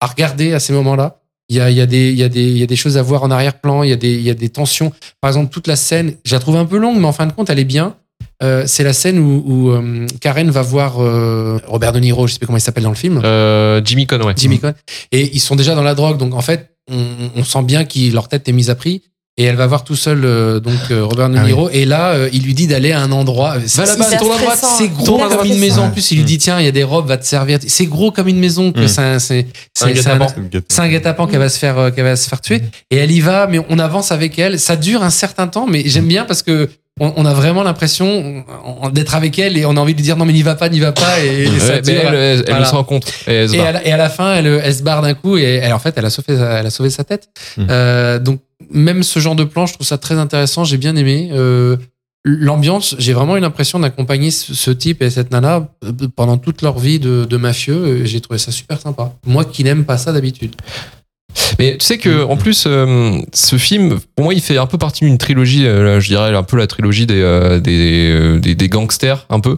à 0.00 0.06
regarder 0.06 0.52
à 0.54 0.60
ces 0.60 0.72
moments-là. 0.72 1.16
Il 1.48 1.56
y 1.56 1.60
a, 1.60 1.70
il 1.70 1.76
y, 1.76 1.80
a 1.80 1.86
des, 1.86 2.10
il 2.10 2.16
y, 2.18 2.22
a 2.22 2.28
des, 2.28 2.44
il 2.44 2.58
y 2.58 2.62
a 2.62 2.66
des 2.66 2.76
choses 2.76 2.96
à 2.96 3.02
voir 3.02 3.24
en 3.24 3.30
arrière-plan, 3.32 3.82
il 3.82 3.88
y, 3.88 3.92
a 3.92 3.96
des, 3.96 4.14
il 4.14 4.22
y 4.22 4.30
a 4.30 4.34
des 4.34 4.50
tensions. 4.50 4.92
Par 5.20 5.30
exemple, 5.30 5.50
toute 5.52 5.66
la 5.66 5.74
scène, 5.76 6.14
je 6.24 6.34
la 6.34 6.40
trouve 6.40 6.56
un 6.56 6.66
peu 6.66 6.76
longue, 6.78 6.98
mais 7.00 7.06
en 7.06 7.12
fin 7.12 7.26
de 7.26 7.32
compte, 7.32 7.50
elle 7.50 7.58
est 7.58 7.64
bien. 7.64 7.96
Euh, 8.42 8.64
c'est 8.66 8.84
la 8.84 8.92
scène 8.92 9.18
où, 9.18 9.42
où 9.46 9.70
euh, 9.70 10.06
Karen 10.20 10.48
va 10.50 10.62
voir 10.62 11.02
euh, 11.02 11.58
Robert 11.66 11.92
De 11.92 11.98
Niro, 11.98 12.26
je 12.28 12.34
sais 12.34 12.38
pas 12.38 12.46
comment 12.46 12.58
il 12.58 12.62
s'appelle 12.62 12.84
dans 12.84 12.88
le 12.90 12.94
film, 12.94 13.20
Euh, 13.24 13.80
Jimmy 13.84 14.06
Conway. 14.06 14.34
Jimmy 14.36 14.60
Cohen, 14.60 14.74
et 15.10 15.30
ils 15.34 15.40
sont 15.40 15.56
déjà 15.56 15.74
dans 15.74 15.82
la 15.82 15.94
drogue, 15.96 16.18
donc 16.18 16.34
en 16.34 16.40
fait, 16.40 16.70
on, 16.90 17.04
on 17.34 17.42
sent 17.44 17.62
bien 17.64 17.84
que 17.84 18.12
leur 18.12 18.28
tête 18.28 18.48
est 18.48 18.52
mise 18.52 18.70
à 18.70 18.74
prix. 18.76 19.02
Et 19.40 19.44
elle 19.44 19.54
va 19.54 19.68
voir 19.68 19.84
tout 19.84 19.94
seul 19.94 20.24
euh, 20.24 20.58
donc 20.58 20.74
euh, 20.90 21.04
Robert 21.04 21.30
De 21.30 21.36
Ah 21.36 21.42
oui. 21.42 21.46
Niro 21.46 21.70
et 21.70 21.84
là 21.84 22.08
euh, 22.10 22.28
il 22.32 22.42
lui 22.42 22.54
dit 22.54 22.66
d'aller 22.66 22.90
à 22.90 23.00
un 23.00 23.12
endroit 23.12 23.56
Va 23.58 23.84
là-bas, 23.86 24.06
hyper 24.08 24.18
tourne 24.18 24.32
à 24.32 24.38
droite. 24.38 24.56
stressant. 24.56 24.76
c'est 24.78 24.88
gros 24.88 25.18
comme 25.28 25.46
une 25.46 25.58
maison. 25.60 25.82
En 25.84 25.90
plus, 25.90 26.10
il 26.10 26.16
lui 26.18 26.24
dit 26.24 26.38
tiens, 26.38 26.58
il 26.58 26.64
y 26.64 26.68
a 26.68 26.72
des 26.72 26.82
robes, 26.82 27.06
va 27.06 27.16
te 27.18 27.24
servir. 27.24 27.60
C'est 27.64 27.86
gros 27.86 28.10
comme 28.10 28.26
une 28.26 28.40
maison 28.40 28.72
que 28.72 28.80
Mm. 28.80 28.88
c'est 28.88 29.18
c'est 29.20 29.84
Un 29.84 29.92
guet-apens. 29.92 30.34
c'est 30.68 30.80
un- 30.80 30.88
guet-apens 30.88 31.28
qu'elle 31.28 31.38
va 31.38 31.48
se 31.48 31.58
faire 31.60 31.78
euh, 31.78 31.90
qu'elle 31.92 32.02
va 32.04 32.16
se 32.16 32.28
faire 32.28 32.40
tuer. 32.40 32.62
Et 32.90 32.96
elle 32.96 33.12
y 33.12 33.20
va, 33.20 33.46
mais 33.46 33.60
on 33.68 33.78
avance 33.78 34.10
avec 34.10 34.40
elle. 34.40 34.58
Ça 34.58 34.74
dure 34.74 35.04
un 35.04 35.10
certain 35.10 35.46
temps, 35.46 35.68
mais 35.68 35.84
j'aime 35.86 36.06
bien 36.08 36.24
parce 36.24 36.42
que 36.42 36.68
on, 37.00 37.12
on 37.16 37.24
a 37.26 37.32
vraiment 37.34 37.62
l'impression 37.62 38.44
on- 38.82 38.90
d'être 38.90 39.14
avec 39.14 39.38
elle 39.38 39.56
et 39.56 39.64
on 39.66 39.76
a 39.76 39.80
envie 39.80 39.92
de 39.92 39.98
lui 39.98 40.04
dire 40.04 40.16
non 40.16 40.24
mais 40.24 40.32
n'y 40.32 40.42
va 40.42 40.54
pas, 40.54 40.68
n'y 40.68 40.80
va 40.80 40.92
pas. 40.92 41.20
Et, 41.24 41.44
et 41.44 41.58
ça 41.60 41.74
Ouais, 41.74 41.82
mais 41.86 41.92
dure. 41.92 42.02
elle, 42.12 42.38
se. 42.38 42.42
Et 43.30 43.34
elle 43.34 43.48
se 43.48 43.54
Et 43.56 43.60
à, 43.60 43.72
la, 43.72 43.86
et 43.86 43.92
à 43.92 43.96
la 43.96 44.08
fin, 44.08 44.34
elle, 44.34 44.74
se 44.74 44.82
barre 44.82 45.02
d'un 45.02 45.14
coup 45.14 45.36
et 45.36 45.42
elle, 45.62 45.72
en 45.72 45.78
fait, 45.78 45.94
elle 45.96 46.04
a 46.04 46.10
sauvé, 46.10 46.36
sa- 46.36 46.60
elle 46.60 46.66
a 46.66 46.70
sauvé 46.70 46.90
sa 46.90 47.04
tête. 47.04 47.28
Mm. 47.56 47.66
Euh, 47.70 48.18
donc, 48.18 48.40
même 48.70 49.02
ce 49.02 49.18
genre 49.20 49.34
de 49.36 49.44
plan, 49.44 49.66
je 49.66 49.74
trouve 49.74 49.86
ça 49.86 49.98
très 49.98 50.16
intéressant. 50.16 50.64
J'ai 50.64 50.76
bien 50.78 50.96
aimé. 50.96 51.30
Euh, 51.32 51.76
l'ambiance, 52.24 52.94
j'ai 52.98 53.12
vraiment 53.12 53.36
eu 53.36 53.40
l'impression 53.40 53.78
d'accompagner 53.78 54.30
ce, 54.30 54.70
type 54.70 55.00
et 55.02 55.08
cette 55.10 55.30
nana 55.30 55.68
pendant 56.16 56.36
toute 56.36 56.62
leur 56.62 56.78
vie 56.78 56.98
de, 56.98 57.24
de 57.24 57.36
mafieux. 57.36 57.98
et 58.02 58.06
J'ai 58.06 58.20
trouvé 58.20 58.38
ça 58.38 58.50
super 58.52 58.80
sympa. 58.80 59.12
Moi 59.26 59.44
qui 59.44 59.64
n'aime 59.64 59.84
pas 59.84 59.96
ça 59.98 60.12
d'habitude. 60.12 60.54
Mais 61.58 61.76
tu 61.78 61.84
sais 61.84 61.98
que 61.98 62.24
en 62.24 62.36
plus, 62.36 62.64
euh, 62.66 63.18
ce 63.32 63.56
film, 63.56 63.98
pour 64.14 64.24
moi, 64.24 64.34
il 64.34 64.40
fait 64.40 64.58
un 64.58 64.66
peu 64.66 64.78
partie 64.78 65.04
d'une 65.04 65.18
trilogie. 65.18 65.66
euh, 65.66 66.00
je 66.00 66.08
dirais 66.08 66.34
un 66.34 66.42
peu 66.42 66.56
la 66.56 66.66
trilogie 66.66 67.06
des 67.06 67.22
euh, 67.22 68.68
gangsters, 68.68 69.26
un 69.28 69.40
peu. 69.40 69.56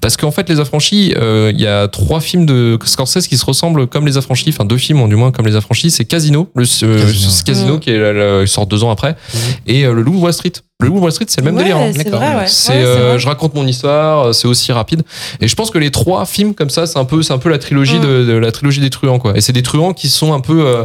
Parce 0.00 0.16
qu'en 0.16 0.30
fait, 0.30 0.48
Les 0.48 0.60
Affranchis, 0.60 1.14
euh, 1.16 1.50
il 1.52 1.60
y 1.60 1.66
a 1.66 1.88
trois 1.88 2.20
films 2.20 2.46
de 2.46 2.78
Scorsese 2.84 3.26
qui 3.26 3.36
se 3.36 3.44
ressemblent 3.44 3.88
comme 3.88 4.06
Les 4.06 4.16
Affranchis, 4.16 4.50
enfin 4.50 4.64
deux 4.64 4.76
films 4.76 5.08
du 5.08 5.16
moins 5.16 5.32
comme 5.32 5.46
Les 5.46 5.56
Affranchis. 5.56 5.90
C'est 5.90 6.04
Casino, 6.04 6.48
le 6.54 6.64
euh, 6.84 7.12
Casino. 7.44 7.76
Mm. 7.76 7.80
qui 7.80 7.90
est, 7.90 7.98
là, 7.98 8.12
là, 8.12 8.42
il 8.42 8.48
sort 8.48 8.66
deux 8.66 8.84
ans 8.84 8.90
après, 8.90 9.16
et 9.66 9.84
euh, 9.84 9.92
Le 9.94 10.02
Loup 10.02 10.12
de 10.12 10.18
Wall 10.18 10.32
Street. 10.32 10.52
Le 10.80 10.86
Loup 10.86 10.94
de 10.94 11.00
Wall 11.00 11.10
Street, 11.10 11.24
c'est 11.28 11.40
le 11.40 11.46
même 11.46 11.56
Ouais, 11.56 11.64
délire. 11.64 11.78
hein. 11.78 11.90
c'est 12.46 12.72
ouais. 12.72 12.84
Euh, 12.84 13.18
je 13.18 13.26
raconte 13.26 13.54
mon 13.56 13.66
histoire, 13.66 14.32
c'est 14.32 14.46
aussi 14.46 14.70
rapide. 14.70 15.02
Et 15.40 15.48
je 15.48 15.56
pense 15.56 15.72
que 15.72 15.78
les 15.78 15.90
trois 15.90 16.24
films 16.24 16.54
comme 16.54 16.70
ça, 16.70 16.86
c'est 16.86 16.98
un 17.00 17.04
peu, 17.04 17.20
c'est 17.22 17.32
un 17.32 17.38
peu 17.38 17.48
la 17.48 17.58
trilogie 17.58 17.98
Mm. 17.98 18.02
de, 18.02 18.24
de 18.26 18.32
la 18.34 18.52
trilogie 18.52 18.80
des 18.80 18.90
truands, 18.90 19.18
quoi. 19.18 19.36
Et 19.36 19.40
c'est 19.40 19.52
des 19.52 19.64
truands 19.64 19.92
qui 19.92 20.08
sont 20.08 20.32
un 20.32 20.40
peu, 20.40 20.64
euh, 20.64 20.84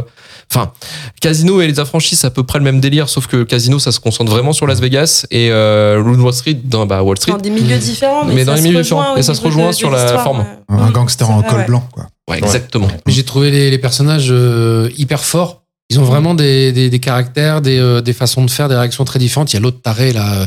enfin, 0.52 0.72
Casino 1.20 1.60
et 1.60 1.66
les 1.66 1.80
affranchis, 1.80 2.16
c'est 2.16 2.26
à 2.26 2.30
peu 2.30 2.42
près 2.44 2.58
le 2.58 2.64
même 2.64 2.80
délire, 2.80 3.08
sauf 3.08 3.26
que 3.26 3.42
Casino, 3.44 3.78
ça 3.78 3.92
se 3.92 4.00
concentre 4.00 4.30
vraiment 4.30 4.52
sur 4.52 4.66
Las 4.66 4.80
Vegas 4.80 5.26
et 5.30 5.50
euh, 5.50 6.00
Wall 6.02 6.32
Street, 6.32 6.58
dans 6.64 6.86
bah, 6.86 7.02
Wall 7.02 7.16
Street. 7.18 7.32
Dans 7.32 7.38
des 7.38 7.50
milieux 7.50 7.78
différents, 7.78 8.24
mais, 8.24 8.44
dans 8.44 8.52
les 8.54 8.58
se 8.58 8.64
milieux 8.64 8.78
rejoint 8.78 9.00
différents. 9.00 9.16
Et 9.16 9.22
ça 9.22 9.34
se 9.34 9.40
rejoint 9.42 9.64
de- 9.66 9.68
de 9.70 9.74
sur 9.76 9.90
la 9.90 10.18
forme. 10.18 10.44
Un 10.68 10.90
gangster 10.90 11.26
c'est 11.26 11.32
en 11.32 11.40
vrai, 11.40 11.48
col 11.48 11.58
ouais. 11.60 11.66
blanc, 11.66 11.88
quoi. 11.92 12.06
Ouais, 12.28 12.38
exactement. 12.38 12.88
Mais 13.06 13.12
J'ai 13.12 13.24
trouvé 13.24 13.50
les, 13.50 13.70
les 13.70 13.78
personnages 13.78 14.28
euh, 14.30 14.88
hyper 14.96 15.24
forts. 15.24 15.62
Ils 15.90 16.00
ont 16.00 16.04
vraiment 16.04 16.32
des, 16.34 16.72
des, 16.72 16.88
des 16.88 16.98
caractères, 16.98 17.60
des, 17.60 17.78
euh, 17.78 18.00
des 18.00 18.14
façons 18.14 18.42
de 18.42 18.50
faire, 18.50 18.70
des 18.70 18.74
réactions 18.74 19.04
très 19.04 19.18
différentes. 19.18 19.52
Il 19.52 19.56
y 19.56 19.58
a 19.58 19.60
l'autre 19.60 19.82
taré 19.82 20.14
là, 20.14 20.32
euh, 20.32 20.46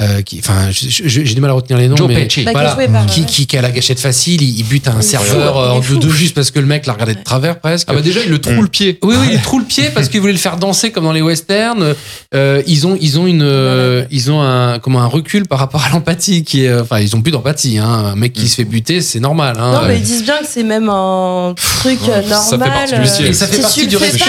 euh, 0.00 0.22
qui, 0.22 0.38
enfin, 0.38 0.68
j'ai 0.70 1.24
du 1.24 1.40
mal 1.40 1.50
à 1.50 1.54
retenir 1.54 1.76
les 1.76 1.88
noms, 1.88 1.96
Joe 1.96 2.06
mais. 2.06 2.28
Bah, 2.44 2.52
voilà, 2.52 3.04
qui, 3.08 3.20
ouais. 3.22 3.26
qui, 3.26 3.46
qui 3.48 3.56
a 3.58 3.62
la 3.62 3.72
gâchette 3.72 3.98
facile, 3.98 4.42
il, 4.42 4.60
il 4.60 4.64
bute 4.64 4.86
un 4.86 5.00
serveur 5.00 5.56
euh, 5.58 5.70
en 5.70 5.80
deux 5.80 5.96
deux 5.96 6.08
juste 6.10 6.36
parce 6.36 6.52
que 6.52 6.60
le 6.60 6.66
mec 6.66 6.86
l'a 6.86 6.92
regardé 6.92 7.16
de 7.16 7.22
travers 7.22 7.58
presque. 7.58 7.88
Ah 7.90 7.94
bah 7.94 8.00
déjà, 8.00 8.20
il 8.24 8.30
le 8.30 8.38
trouve 8.40 8.62
le 8.62 8.68
pied. 8.68 9.00
Oui, 9.02 9.16
oui, 9.20 9.26
il 9.32 9.40
trouve 9.42 9.60
le 9.60 9.66
pied 9.66 9.90
parce 9.92 10.08
qu'il 10.08 10.20
voulait 10.20 10.32
le 10.32 10.38
faire 10.38 10.56
danser 10.56 10.92
comme 10.92 11.02
dans 11.04 11.12
les 11.12 11.22
westerns. 11.22 11.94
Euh, 12.36 12.62
ils 12.68 12.86
ont, 12.86 12.96
ils 13.00 13.18
ont 13.18 13.26
une, 13.26 13.42
euh, 13.42 14.04
ils 14.12 14.30
ont 14.30 14.40
un, 14.40 14.78
comment 14.78 15.00
un 15.02 15.06
recul 15.08 15.48
par 15.48 15.58
rapport 15.58 15.82
à 15.84 15.88
l'empathie 15.90 16.44
qui 16.44 16.64
est, 16.64 16.68
euh, 16.68 16.82
enfin, 16.82 17.00
ils 17.00 17.16
ont 17.16 17.22
plus 17.22 17.32
d'empathie. 17.32 17.78
Hein. 17.78 17.88
Un 18.12 18.14
mec 18.14 18.32
qui 18.32 18.46
se 18.48 18.54
fait 18.54 18.64
buter, 18.64 19.00
c'est 19.00 19.18
normal. 19.20 19.56
Hein. 19.58 19.72
Non, 19.72 19.78
Euh, 19.80 19.88
mais 19.88 19.96
ils 19.96 20.02
disent 20.04 20.22
bien 20.22 20.38
que 20.38 20.46
c'est 20.48 20.62
même 20.62 20.88
un 20.88 21.54
truc 21.56 21.98
euh, 22.08 22.22
ça 22.28 22.42
fait 22.42 22.56
normal. 22.56 22.70
partie 22.88 22.94
du 22.94 23.00
métier. 23.00 23.24
euh, 23.24 23.28
Et 23.30 23.32
ça 23.32 23.46
fait 23.48 23.60
partie 23.60 23.86
du 23.88 23.96
respect. 23.96 24.20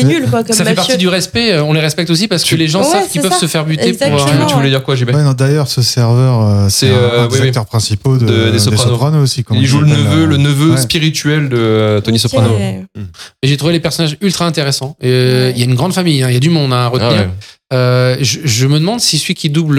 T'es 0.00 0.06
nul, 0.06 0.26
quoi, 0.30 0.44
comme 0.44 0.54
ça 0.54 0.64
fait 0.64 0.74
partie 0.74 0.96
du 0.96 1.08
respect. 1.08 1.52
euh, 1.52 1.62
On 1.64 1.72
les 1.72 1.80
respecte 1.80 2.10
aussi 2.10 2.28
parce 2.28 2.44
que 2.44 2.54
les 2.56 2.68
gens 2.68 2.80
Ouais, 2.82 2.90
savent 2.90 3.08
qu'ils 3.08 3.20
peuvent 3.20 3.32
ça. 3.32 3.38
se 3.40 3.46
faire 3.46 3.64
buter 3.64 3.92
pour. 3.92 4.26
Tu, 4.26 4.32
tu 4.48 4.54
voulais 4.54 4.70
dire 4.70 4.82
quoi, 4.82 4.94
JB 4.96 5.10
Ouais, 5.14 5.34
D'ailleurs, 5.36 5.68
ce 5.68 5.82
serveur, 5.82 6.42
euh, 6.42 6.66
c'est 6.68 6.90
euh, 6.90 7.24
un 7.24 7.26
des 7.28 7.34
oui, 7.34 7.40
oui. 7.42 7.48
acteurs 7.48 7.66
principaux 7.66 8.16
de, 8.18 8.26
De- 8.26 8.44
des 8.46 8.52
des 8.52 8.58
Sopranos. 8.58 8.82
Sopranos 8.92 9.22
aussi. 9.22 9.44
Il 9.52 9.66
joue 9.66 9.80
le 9.80 9.86
neveu, 9.88 10.22
euh, 10.22 10.26
le 10.26 10.36
neveu 10.36 10.70
ouais. 10.72 10.76
spirituel 10.76 11.48
de 11.48 12.00
Tony. 12.04 12.18
Soprano. 12.18 12.50
Et 12.58 13.46
j'ai 13.48 13.56
trouvé 13.56 13.72
les 13.72 13.80
personnages 13.80 14.16
ultra 14.20 14.46
intéressants. 14.46 14.96
Il 15.02 15.08
y 15.10 15.62
a 15.62 15.64
une 15.64 15.74
grande 15.74 15.92
famille, 15.94 16.22
hein, 16.22 16.28
il 16.30 16.34
y 16.34 16.36
a 16.36 16.40
du 16.40 16.50
monde 16.50 16.72
à 16.72 16.84
Ah 16.84 16.88
retenir. 16.88 17.12
ouais. 17.12 17.28
Euh, 17.70 18.16
je, 18.22 18.38
je 18.44 18.66
me 18.66 18.78
demande 18.78 18.98
si 19.00 19.18
celui 19.18 19.34
qui 19.34 19.50
double 19.50 19.78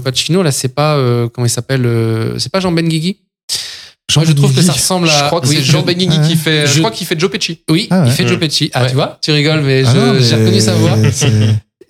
Pacino 0.00 0.42
là, 0.42 0.50
c'est 0.50 0.74
pas 0.74 0.96
euh, 0.96 1.28
comment 1.32 1.46
il 1.46 1.50
s'appelle, 1.50 1.86
euh, 1.86 2.36
c'est 2.38 2.50
pas 2.50 2.58
Jean 2.58 2.72
Benguigui? 2.72 3.18
Moi, 4.16 4.24
je 4.24 4.32
trouve 4.32 4.54
que 4.54 4.62
ça 4.62 4.72
ressemble 4.72 5.08
à. 5.10 5.18
Je 5.18 5.24
crois 5.26 5.40
que 5.42 5.46
Oui, 5.48 5.56
c'est 5.56 5.62
je- 5.62 5.72
Jean 5.72 5.84
Ouais. 5.84 5.94
qui 5.94 6.36
fait. 6.36 6.66
Je, 6.66 6.72
Je- 6.74 6.78
crois 6.78 6.90
qu'il 6.90 7.06
fait 7.06 7.18
Joe 7.20 7.30
Pesci. 7.30 7.60
Oui, 7.70 7.88
Ah 7.90 8.00
ouais. 8.00 8.06
il 8.08 8.12
fait 8.12 8.26
Joe. 8.26 8.38
Pesci. 8.38 8.70
Ah, 8.72 8.82
Ouais. 8.82 8.88
tu 8.88 8.94
vois, 8.94 9.18
tu 9.22 9.30
rigoles, 9.32 9.60
mais 9.60 9.82
Ah 9.86 9.92
mais 10.14 10.22
j'ai 10.22 10.34
reconnu 10.36 10.60
sa 10.60 10.72
voix. 10.74 10.96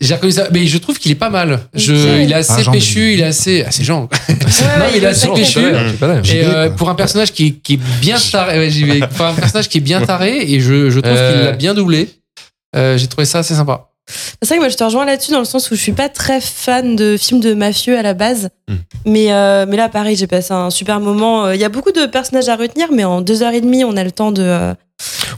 J'ai 0.00 0.14
reconnu 0.14 0.32
ça, 0.32 0.48
mais 0.52 0.66
je 0.66 0.78
trouve 0.78 0.96
qu'il 0.98 1.10
est 1.12 1.16
pas 1.16 1.30
mal. 1.30 1.60
Je, 1.74 2.22
il 2.22 2.30
est 2.30 2.34
assez 2.34 2.62
Ah, 2.66 2.70
péchu, 2.70 3.14
il 3.14 3.20
est 3.20 3.24
assez, 3.24 3.62
assez 3.64 3.82
Jean. 3.84 4.08
Ouais, 4.28 4.34
Non, 4.38 4.84
mais 4.92 4.98
il 4.98 5.04
est 5.04 5.06
assez 5.08 5.28
péchu. 5.28 5.58
Et 5.60 6.44
euh, 6.44 6.70
pour 6.70 6.88
un 6.90 6.94
personnage 6.94 7.32
qui 7.32 7.46
est, 7.46 7.50
qui 7.52 7.74
est 7.74 7.80
bien 8.00 8.16
taré, 8.32 8.58
ouais, 8.58 8.70
j'y 8.70 8.84
vais. 8.84 9.00
Pour 9.16 9.26
un 9.26 9.34
personnage 9.34 9.68
qui 9.68 9.78
est 9.78 9.82
bien 9.82 10.00
taré, 10.00 10.38
et 10.52 10.60
je, 10.60 10.90
je 10.90 11.00
trouve 11.00 11.16
Euh. 11.16 11.32
qu'il 11.36 11.44
l'a 11.46 11.52
bien 11.52 11.74
doublé. 11.74 12.08
Euh, 12.76 12.98
j'ai 12.98 13.06
trouvé 13.06 13.24
ça 13.24 13.38
assez 13.40 13.54
sympa. 13.54 13.87
C'est 14.08 14.48
vrai 14.48 14.56
que 14.56 14.60
moi 14.62 14.68
je 14.68 14.76
te 14.76 14.84
rejoins 14.84 15.04
là-dessus 15.04 15.32
dans 15.32 15.38
le 15.38 15.44
sens 15.44 15.70
où 15.70 15.74
je 15.74 15.80
suis 15.80 15.92
pas 15.92 16.08
très 16.08 16.40
fan 16.40 16.96
de 16.96 17.16
films 17.18 17.40
de 17.40 17.54
mafieux 17.54 17.98
à 17.98 18.02
la 18.02 18.14
base. 18.14 18.48
Hmm. 18.68 18.76
Mais, 19.06 19.32
euh, 19.32 19.66
mais 19.68 19.76
là, 19.76 19.88
pareil, 19.88 20.16
j'ai 20.16 20.26
passé 20.26 20.52
un 20.54 20.70
super 20.70 21.00
moment. 21.00 21.46
Euh, 21.46 21.54
Il 21.54 21.60
y 21.60 21.64
a 21.64 21.68
beaucoup 21.68 21.92
de 21.92 22.06
personnages 22.06 22.48
à 22.48 22.56
retenir, 22.56 22.88
mais 22.92 23.04
en 23.04 23.20
deux 23.20 23.42
heures 23.42 23.52
et 23.52 23.60
demie, 23.60 23.84
on 23.84 23.96
a 23.96 24.04
le 24.04 24.10
temps 24.12 24.32
de. 24.32 24.42
euh, 24.42 24.74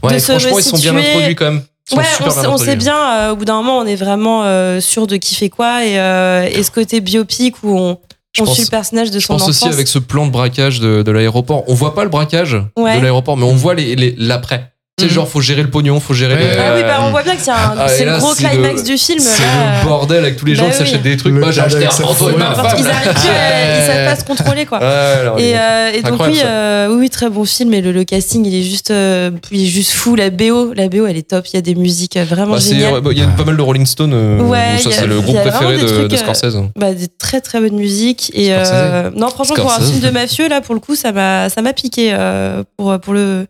Ouais, 0.03 0.13
de 0.13 0.19
se 0.19 0.31
franchement, 0.31 0.57
ils 0.57 0.63
sont 0.63 0.77
bien 0.77 0.95
introduits 0.95 1.35
quand 1.35 1.45
même. 1.45 1.61
Ouais, 1.93 2.03
on, 2.21 2.49
on 2.53 2.57
sait 2.57 2.75
bien, 2.77 2.95
euh, 2.97 3.31
au 3.31 3.35
bout 3.35 3.43
d'un 3.45 3.55
moment, 3.57 3.77
on 3.79 3.85
est 3.85 3.95
vraiment 3.95 4.43
euh, 4.45 4.79
sûr 4.79 5.07
de 5.07 5.17
qui 5.17 5.35
fait 5.35 5.49
quoi. 5.49 5.83
Et, 5.85 5.95
et 5.95 6.63
ce 6.63 6.71
côté 6.71 7.01
biopic 7.01 7.55
où 7.63 7.77
on, 7.77 7.97
Je 8.33 8.41
on 8.41 8.45
pense- 8.45 8.55
suit 8.55 8.63
le 8.63 8.69
personnage 8.69 9.11
de 9.11 9.19
Je 9.19 9.25
son 9.25 9.33
pense 9.33 9.43
enfance. 9.43 9.63
aussi 9.63 9.73
avec 9.73 9.87
ce 9.89 9.99
plan 9.99 10.25
de 10.25 10.31
braquage 10.31 10.79
de, 10.79 11.01
de 11.03 11.11
l'aéroport. 11.11 11.63
On 11.67 11.73
voit 11.73 11.93
pas 11.93 12.03
le 12.03 12.09
braquage 12.09 12.55
Ouais. 12.77 12.95
de 12.97 13.01
l'aéroport, 13.01 13.35
mais 13.35 13.43
on 13.45 13.53
voit 13.55 13.73
les, 13.75 13.95
les- 13.95 14.15
l'après. 14.17 14.70
Tu 15.01 15.07
sais, 15.07 15.11
Mhm. 15.13 15.15
genre, 15.15 15.27
faut 15.29 15.41
gérer 15.41 15.61
le 15.63 15.69
pognon, 15.69 15.99
faut 15.99 16.13
gérer 16.13 16.35
Ouais. 16.35 16.39
les. 16.41 16.57
Ah 16.59 16.73
oui, 16.75 16.81
bah, 16.83 16.99
on 17.01 17.11
voit 17.11 17.23
bien 17.23 17.35
que 17.35 17.41
c'est 17.41 17.51
un- 17.51 17.75
Ah, 17.77 17.85
et 17.85 17.89
c'est 17.89 18.05
là, 18.05 18.13
le 18.13 18.19
gros 18.19 18.33
c'est 18.35 18.47
climax 18.49 18.81
le- 18.81 18.85
du 18.87 18.97
film. 18.97 19.19
C'est 19.19 19.41
là, 19.43 19.81
le 19.83 19.87
bordel 19.87 20.19
avec 20.23 20.35
tous 20.37 20.45
les 20.45 20.55
gens 20.55 20.65
bah 20.65 20.71
qui 20.71 20.77
s'achètent 20.77 21.01
des 21.01 21.17
trucs. 21.17 21.33
Le 21.33 21.39
Moi, 21.39 21.51
j'ai 21.51 21.61
acheté 21.61 21.77
un 21.77 21.79
avec 21.81 21.91
sa 21.91 22.03
manteau 22.03 22.29
et 22.29 22.31
femme. 22.33 22.39
ma 22.39 22.55
femme. 22.55 22.75
qu'ils 22.77 22.87
arrivent 22.87 23.13
plus, 23.13 23.21
ils 23.23 23.85
savent 23.85 24.05
pas 24.05 24.15
se 24.15 24.23
contrôler, 24.25 24.65
quoi. 24.65 24.79
Ouais, 24.79 24.85
alors, 24.85 25.39
Et, 25.39 25.53
euh, 25.57 25.91
et 25.93 26.01
donc 26.01 26.11
incroyable, 26.13 26.35
oui, 26.37 26.39
ça. 26.41 26.47
euh, 26.47 26.87
oui, 26.89 26.95
oui, 26.99 27.09
très 27.09 27.29
bon 27.29 27.45
film. 27.45 27.73
Et 27.73 27.81
le, 27.81 27.91
le 27.91 28.03
casting, 28.03 28.45
il 28.45 28.55
est 28.55 28.63
juste, 28.63 28.91
euh, 28.91 29.31
il 29.51 29.63
est 29.63 29.67
juste 29.67 29.91
fou. 29.91 30.15
La 30.15 30.29
BO, 30.29 30.73
la 30.73 30.87
BO, 30.89 31.05
elle 31.07 31.17
est 31.17 31.29
top. 31.29 31.45
Il 31.47 31.55
y 31.55 31.57
a 31.57 31.61
des 31.61 31.75
musiques 31.75 32.17
euh, 32.17 32.23
vraiment 32.25 32.53
bah, 32.53 32.59
c'est- 32.59 32.75
géniales. 32.75 32.93
ouais, 32.93 33.01
bah, 33.01 33.09
Il 33.13 33.19
y 33.19 33.23
a 33.23 33.27
pas 33.27 33.43
mal 33.43 33.57
de 33.57 33.61
Rolling 33.61 33.85
Stone. 33.85 34.13
euh, 34.13 34.39
Ouais, 34.41 34.57
où 34.75 34.77
ça, 34.77 34.89
il 34.89 34.91
y 34.91 34.93
a- 34.93 34.97
c'est 34.99 35.07
le 35.07 35.15
il 35.17 35.21
groupe 35.23 35.35
vraiment 35.37 35.51
préféré 35.57 35.77
des 35.77 35.83
de, 35.83 35.87
trucs, 35.87 36.13
euh, 36.13 36.17
Scorsese. 36.17 36.57
Bah, 36.75 36.93
des 36.93 37.07
très 37.07 37.41
très 37.41 37.59
bonnes 37.59 37.75
musiques. 37.75 38.31
Et 38.33 38.49
Scorsese. 38.51 38.71
euh, 38.73 39.09
non, 39.15 39.29
franchement, 39.29 39.55
pour 39.55 39.65
un 39.71 39.75
Scorsese. 39.75 39.91
film 39.91 40.01
de 40.01 40.09
mafieux, 40.09 40.47
là, 40.49 40.61
pour 40.61 40.75
le 40.75 40.81
coup, 40.81 40.95
ça 40.95 41.11
m'a, 41.11 41.49
ça 41.49 41.61
m'a 41.61 41.73
piqué 41.73 42.11
euh, 42.13 42.63
pour 42.77 42.99
pour 42.99 43.13
le 43.13 43.47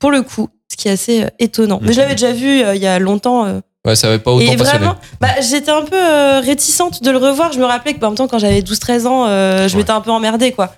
pour 0.00 0.10
le 0.10 0.22
coup, 0.22 0.48
ce 0.72 0.76
qui 0.76 0.88
est 0.88 0.92
assez 0.92 1.22
euh, 1.24 1.28
étonnant. 1.38 1.78
Mais 1.82 1.92
je 1.92 1.98
l'avais 2.00 2.14
déjà 2.14 2.32
vu 2.32 2.62
euh, 2.62 2.74
il 2.74 2.82
y 2.82 2.86
a 2.86 2.98
longtemps. 2.98 3.44
euh, 3.46 3.60
Ouais, 3.86 3.96
ça 3.96 4.06
avait 4.08 4.18
pas 4.20 4.30
autant 4.30 4.44
et 4.52 4.54
vraiment, 4.56 4.94
bah, 5.20 5.28
j'étais 5.40 5.70
un 5.72 5.82
peu 5.82 5.96
euh, 5.96 6.40
réticente 6.40 7.02
de 7.02 7.10
le 7.10 7.18
revoir. 7.18 7.52
Je 7.52 7.58
me 7.58 7.64
rappelais 7.64 7.94
que, 7.94 7.98
bah, 7.98 8.06
en 8.06 8.10
même 8.10 8.16
temps, 8.16 8.28
quand 8.28 8.38
j'avais 8.38 8.60
12-13 8.62 9.06
ans, 9.06 9.26
euh, 9.26 9.66
je 9.68 9.72
Ouais. 9.74 9.78
m'étais 9.80 9.90
un 9.90 10.00
peu 10.00 10.10
emmerdée, 10.12 10.52
quoi. 10.52 10.72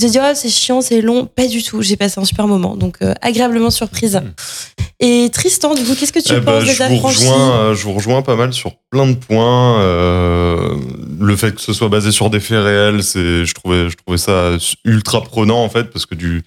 J'ai 0.00 0.08
dit, 0.10 0.18
oh, 0.20 0.30
c'est 0.34 0.48
chiant, 0.48 0.80
c'est 0.80 1.00
long. 1.00 1.26
Pas 1.26 1.46
du 1.46 1.62
tout. 1.62 1.82
J'ai 1.82 1.96
passé 1.96 2.20
un 2.20 2.24
super 2.24 2.46
moment. 2.48 2.76
Donc, 2.76 2.96
euh, 3.02 3.14
agréablement 3.22 3.70
surprise. 3.70 4.20
Et 5.00 5.30
Tristan, 5.32 5.74
du 5.74 5.84
coup, 5.84 5.94
qu'est-ce 5.98 6.12
que 6.12 6.18
tu 6.18 6.32
Eh 6.36 6.40
ben, 6.40 6.60
penses 6.60 6.64
je, 6.64 6.78
des 6.78 6.88
vous 6.88 7.06
rejoins, 7.06 7.74
je 7.74 7.84
vous 7.84 7.92
rejoins 7.92 8.22
pas 8.22 8.34
mal 8.36 8.52
sur 8.52 8.72
plein 8.90 9.06
de 9.06 9.14
points. 9.14 9.80
euh, 9.80 10.76
le 11.20 11.36
fait 11.36 11.54
que 11.54 11.60
ce 11.60 11.72
soit 11.72 11.88
basé 11.88 12.10
sur 12.10 12.30
des 12.30 12.40
faits 12.40 12.62
réels, 12.62 13.02
c'est, 13.04 13.44
je 13.44 13.54
trouvais, 13.54 13.88
je 13.88 13.96
trouvais 13.96 14.18
ça 14.18 14.50
ultra 14.84 15.22
prenant 15.22 15.62
en 15.62 15.68
fait 15.68 15.84
parce 15.84 16.06
que 16.06 16.14
du 16.16 16.42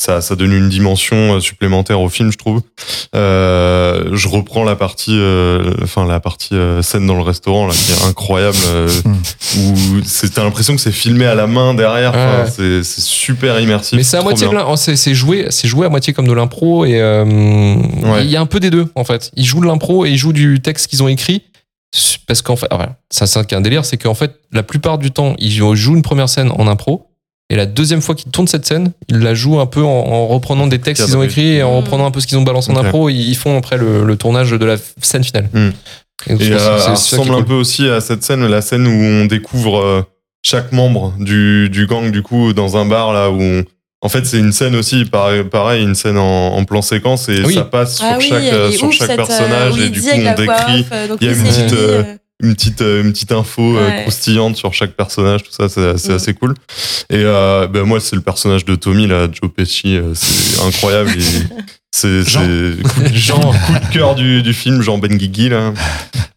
ça, 0.00 0.22
ça 0.22 0.34
donne 0.34 0.52
une 0.54 0.70
dimension 0.70 1.34
euh, 1.36 1.40
supplémentaire 1.40 2.00
au 2.00 2.08
film, 2.08 2.32
je 2.32 2.38
trouve. 2.38 2.62
Euh, 3.14 4.08
je 4.14 4.28
reprends 4.28 4.64
la 4.64 4.74
partie, 4.74 5.12
euh, 5.14 5.74
enfin 5.82 6.06
la 6.06 6.20
partie 6.20 6.54
euh, 6.54 6.80
scène 6.80 7.06
dans 7.06 7.16
le 7.16 7.22
restaurant 7.22 7.66
là, 7.66 7.74
qui 7.74 7.92
est 7.92 8.08
incroyable, 8.08 8.56
euh, 8.68 8.88
où 9.58 9.74
c'est 10.06 10.32
t'as 10.32 10.42
l'impression 10.42 10.74
que 10.74 10.80
c'est 10.80 10.90
filmé 10.90 11.26
à 11.26 11.34
la 11.34 11.46
main 11.46 11.74
derrière. 11.74 12.10
Enfin, 12.10 12.44
Ouais. 12.44 12.50
c'est, 12.50 12.82
c'est 12.82 13.02
super 13.02 13.60
immersif. 13.60 13.96
Mais 13.98 14.02
c'est 14.02 14.16
à 14.16 14.22
moitié 14.22 14.46
oh, 14.66 14.76
c'est 14.76 15.14
joué, 15.14 15.46
c'est 15.50 15.68
joué 15.68 15.84
à 15.84 15.90
moitié 15.90 16.14
comme 16.14 16.26
de 16.28 16.32
l'impro 16.32 16.86
et 16.86 16.98
euh, 16.98 17.76
il 18.22 18.30
y 18.30 18.36
a 18.36 18.40
un 18.40 18.46
peu 18.46 18.58
des 18.58 18.70
deux 18.70 18.86
en 18.94 19.04
fait. 19.04 19.30
Ils 19.36 19.44
jouent 19.44 19.60
de 19.60 19.66
l'impro 19.66 20.06
et 20.06 20.10
ils 20.10 20.16
jouent 20.16 20.32
du 20.32 20.60
texte 20.62 20.86
qu'ils 20.86 21.02
ont 21.02 21.08
écrit 21.08 21.42
parce 22.26 22.40
qu'en 22.40 22.56
fait, 22.56 22.68
ah, 22.70 22.76
voilà, 22.76 22.96
ça 23.10 23.26
c'est 23.26 23.52
un 23.52 23.60
délire, 23.60 23.84
c'est 23.84 23.98
qu'en 23.98 24.14
fait 24.14 24.36
la 24.52 24.62
plupart 24.62 24.96
du 24.96 25.10
temps 25.10 25.34
ils 25.38 25.50
jouent 25.52 25.94
une 25.96 26.02
première 26.02 26.28
scène 26.30 26.50
en 26.56 26.66
impro 26.68 27.09
et 27.50 27.56
la 27.56 27.66
deuxième 27.66 28.00
fois 28.00 28.14
qu'ils 28.14 28.30
tournent 28.30 28.48
cette 28.48 28.64
scène, 28.64 28.92
ils 29.08 29.18
la 29.18 29.34
jouent 29.34 29.60
un 29.60 29.66
peu 29.66 29.82
en, 29.82 29.88
en 29.88 30.26
reprenant 30.28 30.66
des 30.66 30.78
textes 30.78 31.04
qu'ils 31.04 31.16
ont 31.16 31.22
écrits 31.22 31.56
et 31.56 31.62
en 31.62 31.72
Mm. 31.72 31.76
reprenant 31.84 32.06
un 32.06 32.10
peu 32.10 32.20
ce 32.20 32.26
qu'ils 32.26 32.38
ont 32.38 32.42
balancé 32.42 32.70
en 32.72 32.76
impro. 32.76 33.08
Ils 33.10 33.28
ils 33.30 33.36
font 33.36 33.58
après 33.58 33.76
le, 33.76 34.04
le 34.04 34.16
tournage 34.16 34.50
de 34.52 34.64
la 34.64 34.76
scène 35.02 35.24
finale. 35.24 35.48
Mm. 35.52 35.68
Et 36.28 36.32
donc, 36.32 36.40
Et 36.42 36.44
c'est- 36.44 36.52
euh, 36.52 36.78
ça 36.78 36.90
ressemble 36.92 37.30
un 37.32 37.34
cool. 37.36 37.44
peu 37.46 37.54
aussi 37.54 37.88
à 37.88 38.00
cette 38.00 38.22
scène, 38.22 38.46
la 38.46 38.60
scène 38.62 38.86
où 38.86 38.90
on 39.22 39.24
découvre 39.26 39.78
euh, 39.80 40.02
chaque 40.42 40.72
membre 40.72 41.12
du, 41.18 41.68
du 41.70 41.86
gang, 41.86 42.10
du 42.10 42.22
coup, 42.22 42.52
dans 42.54 42.76
un 42.76 42.86
bar, 42.86 43.12
là, 43.12 43.30
où 43.30 43.40
on- 43.42 43.64
En 44.02 44.08
fait, 44.08 44.24
c'est 44.24 44.38
une 44.38 44.52
scène 44.52 44.76
aussi, 44.76 45.04
pareil, 45.04 45.82
une 45.82 45.94
scène 45.94 46.16
en, 46.16 46.56
en 46.56 46.64
plan 46.64 46.80
séquence, 46.80 47.28
et 47.28 47.42
Oui. 47.44 47.52
ça 47.54 47.64
passe 47.64 47.96
sur 47.96 48.06
Ah 48.08 48.16
oui, 48.18 48.28
chaque, 48.30 48.72
sur 48.72 48.88
ouf, 48.88 48.94
chaque 48.94 49.08
cette, 49.08 49.16
personnage, 49.16 49.78
et 49.78 49.90
du 49.90 50.00
coup, 50.00 50.06
on 50.14 50.18
décrit 50.34 50.80
off, 50.90 51.08
donc 51.10 51.18
il 51.20 51.26
y 51.26 51.30
a 51.30 51.32
une 51.34 51.42
petite, 51.44 51.72
euh, 51.74 52.02
une 52.42 52.54
petite, 52.54 52.80
euh, 52.82 53.02
une 53.02 53.12
petite 53.12 53.32
info 53.32 53.76
euh, 53.76 53.86
Ouais. 53.88 54.02
croustillante 54.02 54.56
sur 54.56 54.72
chaque 54.74 54.92
personnage, 54.92 55.42
tout 55.42 55.52
ça, 55.52 55.68
c'est 55.68 55.96
c'est 55.98 56.12
Mm. 56.12 56.16
assez 56.16 56.34
cool. 56.34 56.54
Et 57.10 57.16
euh, 57.18 57.66
ben 57.66 57.82
moi, 57.84 58.00
c'est 58.00 58.16
le 58.16 58.22
personnage 58.22 58.64
de 58.64 58.74
Tommy, 58.74 59.06
là, 59.06 59.28
Joe 59.30 59.50
Pesci, 59.54 59.96
euh, 59.96 60.12
c'est 60.14 60.62
incroyable. 60.66 61.10
C'est 61.92 62.22
Jean. 62.22 62.40
c'est 62.44 62.82
coup, 62.88 63.02
de- 63.02 63.14
Jean, 63.16 63.40
coup 63.66 63.72
de 63.72 63.92
cœur 63.92 64.14
du, 64.14 64.42
du 64.44 64.52
film, 64.54 64.80
Jean 64.80 64.98
Benguigui, 64.98 65.48
là. 65.48 65.74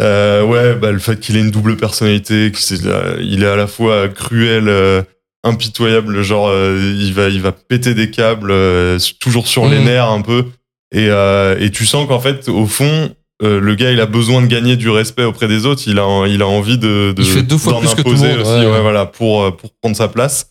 Euh, 0.01 0.43
ouais, 0.43 0.73
bah, 0.73 0.91
le 0.91 0.97
fait 0.97 1.19
qu'il 1.19 1.37
ait 1.37 1.41
une 1.41 1.51
double 1.51 1.77
personnalité, 1.77 2.51
qu'il 2.51 2.77
il 3.21 3.43
est 3.43 3.47
à 3.47 3.55
la 3.55 3.67
fois 3.67 4.07
cruel, 4.09 4.67
euh, 4.67 5.03
impitoyable, 5.43 6.23
genre 6.23 6.47
euh, 6.49 6.95
il 6.99 7.13
va 7.13 7.29
il 7.29 7.39
va 7.39 7.51
péter 7.51 7.93
des 7.93 8.09
câbles, 8.09 8.49
euh, 8.51 8.97
toujours 9.19 9.45
sur 9.47 9.67
les 9.69 9.77
Mhm. 9.77 9.85
nerfs 9.85 10.09
un 10.09 10.21
peu. 10.21 10.45
Et, 10.91 11.07
euh, 11.09 11.55
et 11.59 11.69
tu 11.69 11.85
sens 11.85 12.07
qu'en 12.07 12.19
fait, 12.19 12.49
au 12.49 12.65
fond, 12.65 13.13
euh, 13.43 13.59
le 13.59 13.75
gars 13.75 13.91
il 13.91 13.99
a 13.99 14.05
besoin 14.05 14.41
de 14.41 14.47
gagner 14.47 14.75
du 14.75 14.89
respect 14.89 15.23
auprès 15.23 15.47
des 15.47 15.65
autres, 15.65 15.83
il 15.87 15.99
a 15.99 16.25
il 16.27 16.41
a 16.41 16.47
envie 16.47 16.77
de, 16.77 17.13
de 17.15 17.21
Il 17.21 17.25
fait 17.25 17.43
deux 17.43 17.57
fois 17.57 17.79
plus 17.79 17.93
que 17.95 18.01
tout 18.01 18.11
le 18.11 18.17
monde, 18.17 18.37
aussi, 18.41 18.49
ouais. 18.51 18.65
ouais, 18.71 18.81
voilà 18.81 19.05
pour 19.05 19.43
euh, 19.43 19.51
pour 19.51 19.71
prendre 19.81 19.95
sa 19.95 20.07
place. 20.07 20.47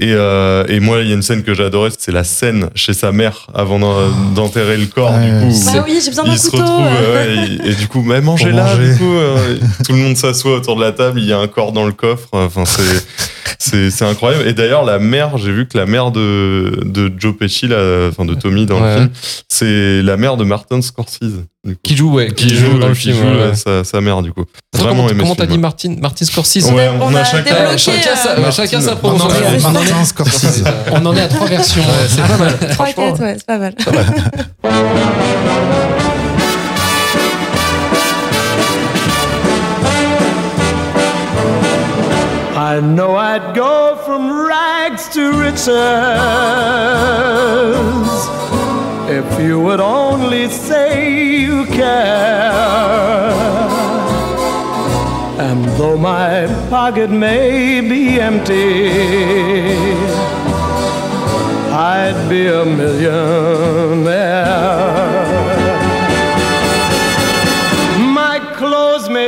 Et, 0.00 0.14
euh, 0.14 0.64
et 0.68 0.80
moi, 0.80 1.00
il 1.02 1.08
y 1.08 1.12
a 1.12 1.14
une 1.14 1.22
scène 1.22 1.42
que 1.44 1.52
j'ai 1.54 1.62
adorée, 1.64 1.90
c'est 1.96 2.10
la 2.10 2.24
scène 2.24 2.70
chez 2.74 2.94
sa 2.94 3.12
mère 3.12 3.46
avant 3.54 3.78
d'en- 3.78 4.08
d'enterrer 4.34 4.78
le 4.78 4.86
corps. 4.86 5.12
Ouais. 5.12 5.26
du 5.46 5.52
coup, 5.54 5.60
Bah 5.74 5.84
oui, 5.86 6.00
j'ai 6.02 6.10
besoin 6.10 6.24
d'un 6.24 6.32
il 6.32 6.38
se 6.38 6.50
couteau. 6.50 6.62
retrouve 6.62 6.86
ouais, 6.86 7.58
et, 7.66 7.68
et 7.70 7.74
du 7.74 7.86
coup, 7.86 8.02
mais 8.02 8.20
mangez 8.22 8.50
là. 8.52 8.64
manger. 8.74 8.92
Du 8.94 8.98
coup, 8.98 9.14
euh, 9.14 9.56
tout 9.86 9.92
le 9.92 9.98
monde 9.98 10.16
s'assoit 10.16 10.56
autour 10.56 10.76
de 10.76 10.80
la 10.80 10.92
table. 10.92 11.20
Il 11.20 11.26
y 11.26 11.32
a 11.32 11.38
un 11.38 11.46
corps 11.46 11.72
dans 11.72 11.84
le 11.84 11.92
coffre. 11.92 12.26
Enfin, 12.32 12.64
c'est 12.64 12.82
c'est 13.58 13.90
c'est 13.90 14.04
incroyable. 14.04 14.46
Et 14.48 14.52
d'ailleurs, 14.52 14.84
la 14.84 14.98
mère, 14.98 15.36
j'ai 15.38 15.52
vu 15.52 15.66
que 15.66 15.76
la 15.76 15.86
mère 15.86 16.10
de 16.10 16.80
de 16.84 17.12
Joe 17.18 17.36
Pesci, 17.36 17.66
là, 17.68 18.08
enfin 18.08 18.24
de 18.24 18.34
Tommy 18.34 18.66
dans 18.66 18.80
Ouais. 18.80 18.94
le 18.94 19.00
film, 19.00 19.10
c'est 19.48 20.02
la 20.02 20.16
mère 20.16 20.36
de 20.36 20.44
Martin 20.44 20.80
Scorsese. 20.82 21.44
Qui 21.82 21.94
joue, 21.94 22.10
ouais, 22.14 22.28
qui, 22.28 22.46
Qui 22.46 22.54
joue 22.56 22.78
dans 22.78 22.88
le 22.88 22.94
qui 22.94 23.00
film. 23.12 23.16
joue, 23.16 23.22
ouais. 23.24 23.48
ouais, 23.48 23.54
sa, 23.54 23.84
sa 23.84 24.00
mère 24.00 24.22
du 24.22 24.32
coup. 24.32 24.44
Attends, 24.74 24.84
Vraiment 24.84 25.06
comment 25.08 25.20
comment 25.20 25.34
t'as 25.34 25.44
dit 25.44 25.58
Martin, 25.58 25.94
Martin 26.00 26.24
Scorsese 26.24 26.70
Ouais, 26.72 26.88
on, 26.88 27.02
On 27.02 27.14
a 27.14 27.20
a 27.20 27.24
chacun. 27.24 27.54
débloqué, 27.54 27.76
chacun 27.78 28.16
sa, 28.16 28.30
euh, 28.38 28.50
chacun 28.50 28.80
sa 28.80 28.94
en 29.02 29.18
Martin 29.18 30.04
Scorsese. 30.06 30.64
On 30.92 31.04
en 31.04 31.14
est 31.14 31.20
à 31.20 31.28
trois 31.28 31.46
versions. 31.48 31.82
C'est 32.08 32.22
pas 32.26 32.38
mal. 32.38 32.58
3 32.70 32.86
4, 32.92 33.20
ouais, 33.20 33.34
c'est 33.36 33.46
pas 33.46 33.58
mal. 33.58 33.74
I 42.70 42.78
know 42.78 43.16
I'd 43.16 43.52
go 43.52 43.96
from 44.06 44.30
rags 44.30 45.08
to 45.14 45.32
riches 45.32 45.66
if 49.10 49.40
you 49.40 49.58
would 49.60 49.80
only 49.80 50.48
say 50.48 51.40
you 51.40 51.66
care. 51.66 52.52
And 55.46 55.64
though 55.80 55.96
my 55.98 56.46
pocket 56.70 57.10
may 57.10 57.80
be 57.80 58.20
empty, 58.20 58.92
I'd 61.72 62.28
be 62.28 62.46
a 62.46 62.64
millionaire. 62.64 64.00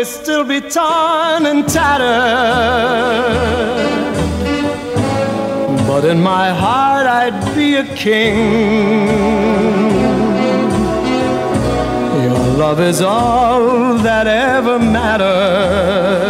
Still 0.05 0.45
be 0.45 0.61
torn 0.61 1.47
and 1.47 1.69
tattered, 1.69 2.07
but 5.87 6.05
in 6.05 6.21
my 6.23 6.51
heart 6.51 7.07
I'd 7.07 7.55
be 7.55 7.77
a 7.77 7.85
king. 7.95 8.37
Your 12.25 12.39
love 12.57 12.81
is 12.81 13.01
all 13.01 13.95
that 13.99 14.27
ever 14.27 14.79
mattered. 14.79 16.23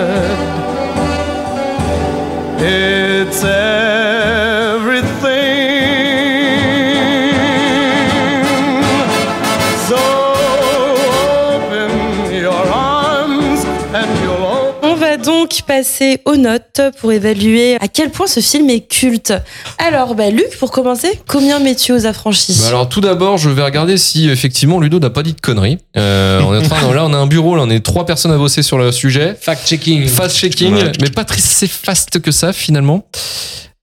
Donc 15.62 15.66
passer 15.66 16.20
aux 16.24 16.36
notes 16.36 16.80
pour 17.00 17.12
évaluer 17.12 17.76
à 17.80 17.88
quel 17.88 18.10
point 18.10 18.26
ce 18.26 18.40
film 18.40 18.68
est 18.70 18.80
culte. 18.80 19.32
Alors, 19.78 20.14
bah, 20.14 20.30
Luc, 20.30 20.56
pour 20.58 20.70
commencer, 20.70 21.20
combien 21.26 21.58
mets-tu 21.58 21.92
aux 21.92 22.06
affranchis? 22.06 22.58
Bah 22.60 22.68
alors 22.68 22.88
tout 22.88 23.00
d'abord, 23.00 23.38
je 23.38 23.48
vais 23.50 23.62
regarder 23.62 23.96
si 23.96 24.28
effectivement 24.28 24.80
Ludo 24.80 24.98
n'a 24.98 25.10
pas 25.10 25.22
dit 25.22 25.32
de 25.34 25.40
conneries. 25.40 25.78
Euh, 25.96 26.40
on 26.46 26.54
est 26.54 26.58
en 26.58 26.62
train, 26.68 26.94
là, 26.94 27.04
on 27.06 27.12
a 27.12 27.16
un 27.16 27.26
bureau, 27.26 27.56
là, 27.56 27.62
on 27.64 27.70
est 27.70 27.80
trois 27.80 28.06
personnes 28.06 28.32
à 28.32 28.38
bosser 28.38 28.62
sur 28.62 28.78
le 28.78 28.92
sujet. 28.92 29.36
Fact-checking. 29.40 30.06
Fast 30.08 30.36
checking, 30.36 30.74
Ouais. 30.74 30.92
mais 31.00 31.10
pas 31.10 31.24
très 31.24 31.38
si 31.40 31.68
fast 31.68 32.20
que 32.20 32.30
ça 32.30 32.52
finalement. 32.52 33.06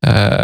Euh, 0.08 0.38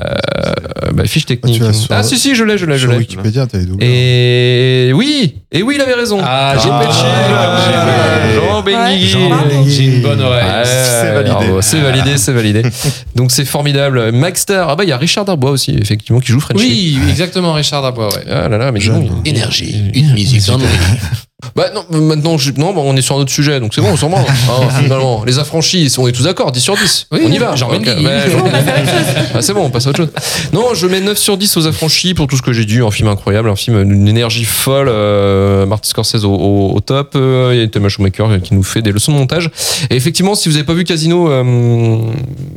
bah, 0.94 1.06
fiche 1.06 1.26
technique. 1.26 1.62
Ah, 1.66 1.72
sur- 1.72 1.88
Ah 1.92 2.04
si 2.04 2.18
si, 2.20 2.36
je 2.36 2.44
l'ai, 2.44 2.58
je 2.58 2.66
l'ai, 2.66 2.76
je 2.78 2.82
Sur 2.82 2.92
l'ai. 2.92 2.98
Wikipédia, 2.98 3.48
t'as 3.48 3.58
les 3.58 3.66
doubleurs. 3.66 3.90
Et 3.90 4.92
oui, 4.94 5.36
et 5.52 5.64
oui, 5.64 5.76
il 5.78 5.82
avait 5.82 5.94
raison. 5.94 6.20
Ah, 6.22 6.56
j'ai 6.62 6.70
Ah, 6.70 6.82
Jean 8.36 8.62
Benguigui. 8.62 9.08
Jean. 9.08 9.30
J'ai 9.68 9.84
une 9.86 10.02
bonne 10.02 10.22
oreille. 10.22 10.44
Ouais, 10.46 10.64
C'est 10.66 11.14
validé. 11.14 11.62
C'est 11.62 11.80
validé, 11.80 12.18
c'est 12.18 12.34
validé. 12.34 12.62
Donc 13.16 13.32
c'est 13.32 13.46
formidable. 13.46 14.12
Maxter, 14.12 14.64
ah 14.68 14.76
bah 14.76 14.84
il 14.84 14.90
y 14.90 14.94
a 14.94 14.98
Richard 14.98 15.26
Darbois 15.26 15.52
aussi, 15.52 15.76
effectivement, 15.82 16.20
qui 16.20 16.32
joue 16.32 16.40
Frenchy. 16.40 16.98
Oui, 17.02 17.10
exactement, 17.10 17.54
Richard 17.54 17.82
Darbois, 17.82 18.10
ouais. 18.10 18.24
Ah 18.30 18.50
là 18.50 18.58
là, 18.58 18.72
mais 18.72 18.80
Énergie, 19.26 19.84
une 19.94 20.12
musique. 20.14 20.42
Bah 21.56 21.68
non, 21.74 21.86
maintenant, 22.02 22.38
je- 22.38 22.52
non, 22.58 22.74
bah, 22.74 22.82
on 22.84 22.98
est 22.98 23.02
sur 23.02 23.16
un 23.16 23.20
autre 23.20 23.32
sujet, 23.32 23.62
donc 23.62 23.74
c'est 23.74 23.80
bon, 23.80 23.88
on 23.94 23.96
s'en 23.96 24.10
branle. 24.10 24.26
Hein, 24.28 24.68
finalement, 24.84 25.24
les 25.26 25.40
affranchis, 25.40 25.90
on 25.98 26.06
est 26.08 26.12
tous 26.12 26.24
d'accord, 26.24 26.52
10 26.52 26.60
sur 26.60 26.76
10. 26.76 27.08
Oui, 27.14 27.22
on 27.26 27.32
y 27.32 27.38
va. 27.38 27.56
Jean 27.56 27.68
Ok, 27.70 27.76
Benguigui. 27.86 28.06
ouais, 28.06 28.30
Jean- 28.30 28.44
Ah, 29.36 29.42
c'est 29.42 29.54
bon, 29.54 29.62
on 29.64 29.70
passe 29.70 29.88
à 29.88 29.92
autre 29.92 29.98
chose. 30.00 30.12
Non, 30.52 30.74
je 30.74 30.86
mets 30.86 31.00
9 31.00 31.18
sur 31.18 31.38
10 31.38 31.56
aux 31.56 31.66
affranchis 31.66 32.14
pour 32.14 32.28
tout 32.28 32.36
ce 32.36 32.42
que 32.42 32.52
j'ai 32.52 32.66
dit. 32.66 32.80
Un 32.82 32.92
film 32.92 33.08
incroyable, 33.08 33.50
un 33.50 33.56
film 33.56 33.86
d'une 33.88 34.06
énergie 34.08 34.44
folle. 34.44 34.88
Euh, 34.90 35.66
Martin 35.66 35.88
Scorsese 35.88 36.26
au, 36.26 36.34
au- 36.34 36.74
au 36.76 36.80
top. 36.82 37.14
Euh, 37.16 37.52
Il 37.54 37.60
y 37.62 37.64
a 37.64 37.68
Thomas 37.70 37.88
Schumacher 37.88 38.26
qui 38.44 38.54
nous 38.54 38.64
fait 38.64 38.82
des 38.82 38.92
leçons 38.92 39.14
de 39.14 39.18
montage. 39.18 39.50
Et 39.90 39.96
effectivement, 39.96 40.36
si 40.36 40.50
vous 40.50 40.56
n'avez 40.56 40.66
pas 40.66 40.74
vu 40.74 40.84
Casino, 40.84 41.30
euh, 41.32 42.00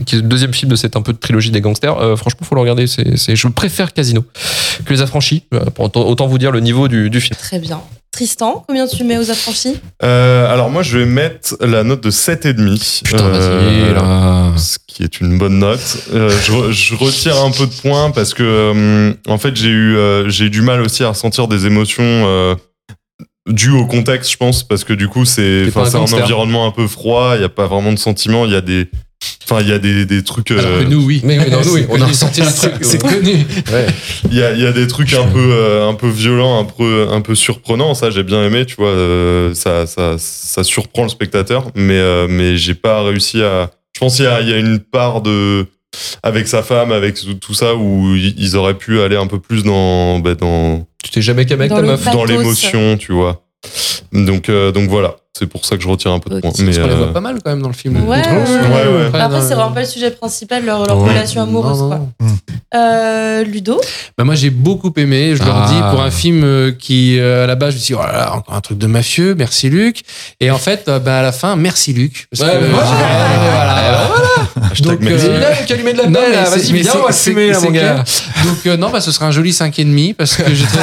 qui 0.07 0.17
est 0.17 0.19
le 0.19 0.25
deuxième 0.25 0.53
film 0.53 0.73
de 0.73 0.77
cette 0.77 0.97
un 0.97 1.03
peu 1.03 1.13
de 1.13 1.19
trilogie 1.19 1.53
des 1.53 1.61
gangsters, 1.61 1.97
euh, 1.99 2.17
franchement, 2.17 2.41
faut 2.43 2.57
le 2.57 2.61
regarder. 2.63 2.89
C'est, 2.89 3.17
c'est- 3.17 3.37
je 3.37 3.47
préfère 3.47 3.93
Casino 3.93 4.25
que 4.85 4.93
les 4.93 5.03
affranchis. 5.03 5.45
Euh, 5.55 5.61
pour 5.75 5.85
autant, 5.85 6.03
autant 6.09 6.27
vous 6.27 6.39
dire 6.39 6.51
le 6.51 6.59
niveau 6.61 6.89
du, 6.89 7.11
du 7.11 7.21
film. 7.21 7.37
Très 7.39 7.61
bien. 7.61 7.81
Tristan, 8.11 8.65
combien 8.67 8.87
tu 8.87 9.05
mets 9.05 9.19
aux 9.19 9.31
affranchis 9.31 9.79
Euh, 10.03 10.53
alors 10.53 10.71
moi, 10.71 10.83
je 10.83 10.99
vais 10.99 11.05
mettre 11.07 11.57
la 11.61 11.85
note 11.85 12.03
de 12.03 12.11
7,5. 12.11 13.03
Putain, 13.05 13.25
Euh, 13.25 13.61
vas-y, 13.61 13.95
là. 13.95 14.53
ce 14.57 14.79
qui 14.87 15.03
est 15.03 15.21
une 15.21 15.39
bonne 15.39 15.59
note. 15.59 15.99
Euh, 16.13 16.31
je, 16.45 16.53
re- 16.53 16.71
je 16.73 16.95
retire 16.97 17.37
un 17.37 17.51
peu 17.51 17.67
de 17.67 17.73
points 17.81 18.11
parce 18.11 18.35
que 18.35 18.43
euh, 18.43 19.13
en 19.29 19.39
fait 19.39 19.55
j'ai 19.57 19.69
eu 19.69 19.97
euh, 19.97 20.29
j'ai 20.29 20.47
eu 20.47 20.51
du 20.51 20.63
mal 20.63 20.81
aussi 20.81 21.05
à 21.05 21.11
ressentir 21.11 21.47
des 21.49 21.67
émotions 21.67 22.03
euh, 22.05 22.55
dues 23.49 23.73
au 23.73 23.87
contexte, 23.87 24.33
je 24.33 24.37
pense, 24.37 24.63
parce 24.63 24.85
que 24.85 24.93
du 24.95 25.09
coup 25.09 25.25
c'est 25.25 25.71
c'est 25.71 25.79
un 25.97 26.07
environnement 26.23 26.67
un 26.67 26.71
peu 26.73 26.87
froid, 26.89 27.33
il 27.37 27.43
y 27.43 27.45
a 27.45 27.49
pas 27.49 27.67
vraiment 27.67 27.93
de 27.93 27.99
sentiments, 27.99 28.45
il 28.47 28.53
y 28.53 28.57
a 28.57 28.61
des 28.63 28.89
enfin 29.51 29.63
il 29.63 29.69
y 29.69 29.73
a 29.73 29.79
des, 29.79 30.05
des 30.05 30.23
trucs 30.23 30.51
Alors 30.51 30.65
euh, 30.67 30.83
que 30.85 30.89
nous, 30.89 31.03
oui. 31.05 31.21
Mais 31.25 31.39
oui, 31.39 31.51
non, 31.51 31.61
nous, 31.65 31.75
oui, 31.75 31.87
on 31.89 32.01
a 32.01 32.07
ressenti 32.09 32.41
le 32.41 32.47
c'est- 32.49 32.71
truc. 32.71 32.85
C'est 32.85 33.01
connu. 33.01 33.35
Ouais. 33.73 33.87
il 34.31 34.37
y 34.37 34.43
a, 34.43 34.53
il 34.53 34.61
y 34.61 34.67
a 34.67 34.73
des 34.73 34.87
trucs 34.87 35.13
un 35.15 35.27
peu 35.27 35.39
euh, 35.53 35.89
un 35.89 35.95
peu 35.95 36.09
violents, 36.09 36.61
un 36.61 36.65
peu 36.65 37.09
un 37.11 37.21
peu 37.21 37.35
surprenants, 37.35 37.95
ça 37.95 38.11
j'ai 38.11 38.23
bien 38.23 38.45
aimé, 38.45 38.67
tu 38.67 38.77
vois, 38.77 38.89
euh, 38.89 39.55
ça 39.55 39.87
ça 39.87 40.17
ça 40.19 40.65
surprend 40.65 41.05
le 41.05 41.09
spectateur, 41.09 41.71
mais 41.75 41.99
euh, 41.99 42.27
mais 42.29 42.57
j'ai 42.57 42.75
pas 42.75 43.03
réussi 43.03 43.43
à 43.43 43.71
je 43.95 44.01
pense 44.01 44.17
qu'il 44.17 44.25
y 44.27 44.29
a 44.29 44.41
il 44.41 44.49
y 44.49 44.53
a 44.53 44.59
une 44.59 44.79
part 44.81 45.23
de 45.23 45.67
avec 46.23 46.47
sa 46.49 46.63
femme, 46.63 46.93
avec 46.93 47.19
tout 47.41 47.55
ça, 47.55 47.75
où 47.75 48.15
ils 48.15 48.57
auraient 48.57 48.75
pu 48.77 49.01
aller 49.01 49.17
un 49.17 49.27
peu 49.27 49.41
plus 49.41 49.65
dans, 49.65 50.19
bah, 50.19 50.35
dans, 50.35 50.87
Tu 51.03 51.11
t'es 51.11 51.23
jamais 51.23 51.47
qu'avec 51.47 51.71
Dans 51.71 51.77
ta 51.77 51.83
meuf? 51.83 52.05
Dans 52.13 52.25
l'émotion, 52.25 52.97
tu 52.99 53.13
vois. 53.13 53.43
Donc, 54.13 54.49
euh, 54.49 54.71
donc 54.71 54.89
voilà, 54.89 55.17
c'est 55.39 55.47
pour 55.47 55.65
ça 55.65 55.77
que 55.77 55.83
je 55.83 55.89
retire 55.89 56.11
un 56.13 56.19
peu 56.19 56.31
de 56.31 56.41
points. 56.41 56.51
Parce 56.51 56.61
Mais, 56.61 56.67
Parce 56.67 56.79
qu'on 56.79 56.87
les 56.87 56.93
euh, 56.95 56.97
voit 56.97 57.13
pas 57.13 57.21
mal 57.21 57.39
quand 57.45 57.51
même 57.51 57.63
dans 57.63 57.69
le 57.69 57.75
film. 57.75 57.97
Ouais, 58.09 58.19
ouais, 58.19 59.11
ouais. 59.13 59.21
Après, 59.21 59.41
c'est 59.41 59.55
vraiment 59.55 59.73
pas 59.73 59.81
le 59.81 59.87
sujet 59.87 60.11
principal, 60.11 60.65
leur, 60.65 60.85
leur 60.87 60.99
Ouais. 60.99 61.11
relation 61.11 61.43
amoureuse. 61.43 61.79
Non, 61.81 61.89
quoi. 61.89 62.01
non. 62.21 62.29
Euh, 62.75 63.45
Ludo 63.45 63.81
Bah 64.19 64.25
moi 64.25 64.35
j'ai 64.35 64.51
beaucoup 64.51 64.93
aimé, 64.97 65.35
je 65.37 65.43
leur 65.43 65.57
Ah. 65.57 65.69
dis 65.69 65.81
pour 65.91 66.03
un 66.03 66.11
film 66.11 66.43
euh, 66.45 66.71
qui 66.73 67.19
euh, 67.19 67.45
à 67.45 67.47
la 67.47 67.55
base 67.55 67.71
je 67.71 67.77
me 67.77 67.81
suis 67.81 67.95
dit 67.95 68.01
oh 68.03 68.05
là 68.07 68.13
là, 68.13 68.35
encore 68.35 68.55
un 68.55 68.61
truc 68.61 68.77
de 68.77 68.87
mafieux, 68.87 69.35
merci 69.35 69.71
Luc 69.71 70.03
et 70.41 70.51
en 70.51 70.59
fait 70.59 70.87
euh, 70.89 70.99
bah 70.99 71.21
à 71.21 71.23
la 71.23 71.33
fin 71.33 71.57
merci 71.57 71.95
Luc 71.95 72.27
parce 72.31 72.43
Ouais, 72.53 72.59
que 72.61 72.65
voilà, 72.67 72.85
voilà. 72.91 74.09
voilà. 74.09 74.71
hashtag 74.71 75.01
Donc, 75.01 75.11
euh, 75.11 75.41
là 75.41 75.49
allumé 75.71 75.93
de 75.95 75.99
la 75.99 76.07
Non, 76.09 76.21
pelle, 76.21 76.33
Vas-y, 76.45 76.73
viens, 76.75 76.93
on 77.03 77.07
va 77.07 77.13
fumer, 77.13 77.51
là, 77.53 77.61
mon 77.61 77.71
gars. 77.71 78.05
Donc 78.45 78.59
euh, 78.67 78.77
non 78.77 78.91
bah 78.91 79.01
ce 79.01 79.13
sera 79.13 79.27
un 79.27 79.31
joli 79.31 79.53
5 79.55 79.79
et 79.79 79.85
demi 79.85 80.13
parce 80.13 80.37
que 80.37 80.43
j'ai 80.55 80.65
trouvé 80.67 80.83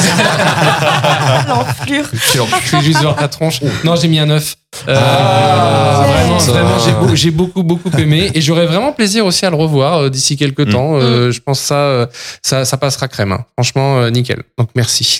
L'enflure. 1.59 2.05
je 2.13 2.67
suis 2.67 2.81
juste 2.81 3.01
dans 3.01 3.15
la 3.15 3.27
tronche. 3.27 3.59
Non, 3.83 3.95
j'ai 3.95 4.07
mis 4.07 4.19
un 4.19 4.25
9. 4.27 4.55
Euh, 4.89 4.95
Ah, 4.97 6.05
vraiment, 6.07 6.37
vraiment, 6.37 6.79
j'ai 6.85 6.91
beau- 6.91 7.15
j'ai 7.15 7.31
beaucoup, 7.31 7.63
beaucoup 7.63 7.89
aimé 7.97 8.29
et 8.33 8.41
j'aurais 8.41 8.65
vraiment 8.65 8.91
plaisir 8.91 9.25
aussi 9.25 9.45
à 9.45 9.49
le 9.49 9.55
revoir 9.55 9.99
euh, 10.03 10.09
d'ici 10.09 10.35
quelques 10.35 10.67
Mm. 10.67 10.71
temps. 10.71 10.95
Euh, 10.95 11.31
Je 11.31 11.39
pense 11.39 11.59
ça, 11.61 12.09
ça, 12.43 12.65
ça 12.65 12.77
passera 12.77 13.07
crème. 13.07 13.31
hein. 13.31 13.45
Franchement, 13.57 13.99
euh, 13.99 14.09
nickel. 14.09 14.43
Donc 14.57 14.69
merci. 14.75 15.19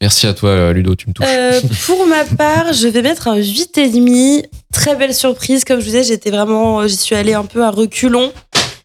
Merci 0.00 0.26
à 0.26 0.32
toi, 0.34 0.72
Ludo, 0.72 0.94
tu 0.94 1.08
me 1.08 1.12
touches. 1.12 1.26
Euh, 1.28 1.60
pour 1.86 2.06
ma 2.06 2.24
part, 2.24 2.72
je 2.72 2.88
vais 2.88 3.02
mettre 3.02 3.28
un 3.28 3.36
8,5. 3.36 4.44
Très 4.72 4.96
belle 4.96 5.14
surprise. 5.14 5.64
Comme 5.64 5.78
je 5.80 5.84
vous 5.84 5.90
disais, 5.90 6.04
j'étais 6.04 6.30
vraiment. 6.30 6.86
J'y 6.88 6.96
suis 6.96 7.14
allée 7.14 7.34
un 7.34 7.44
peu 7.44 7.62
à 7.64 7.70
reculons. 7.70 8.32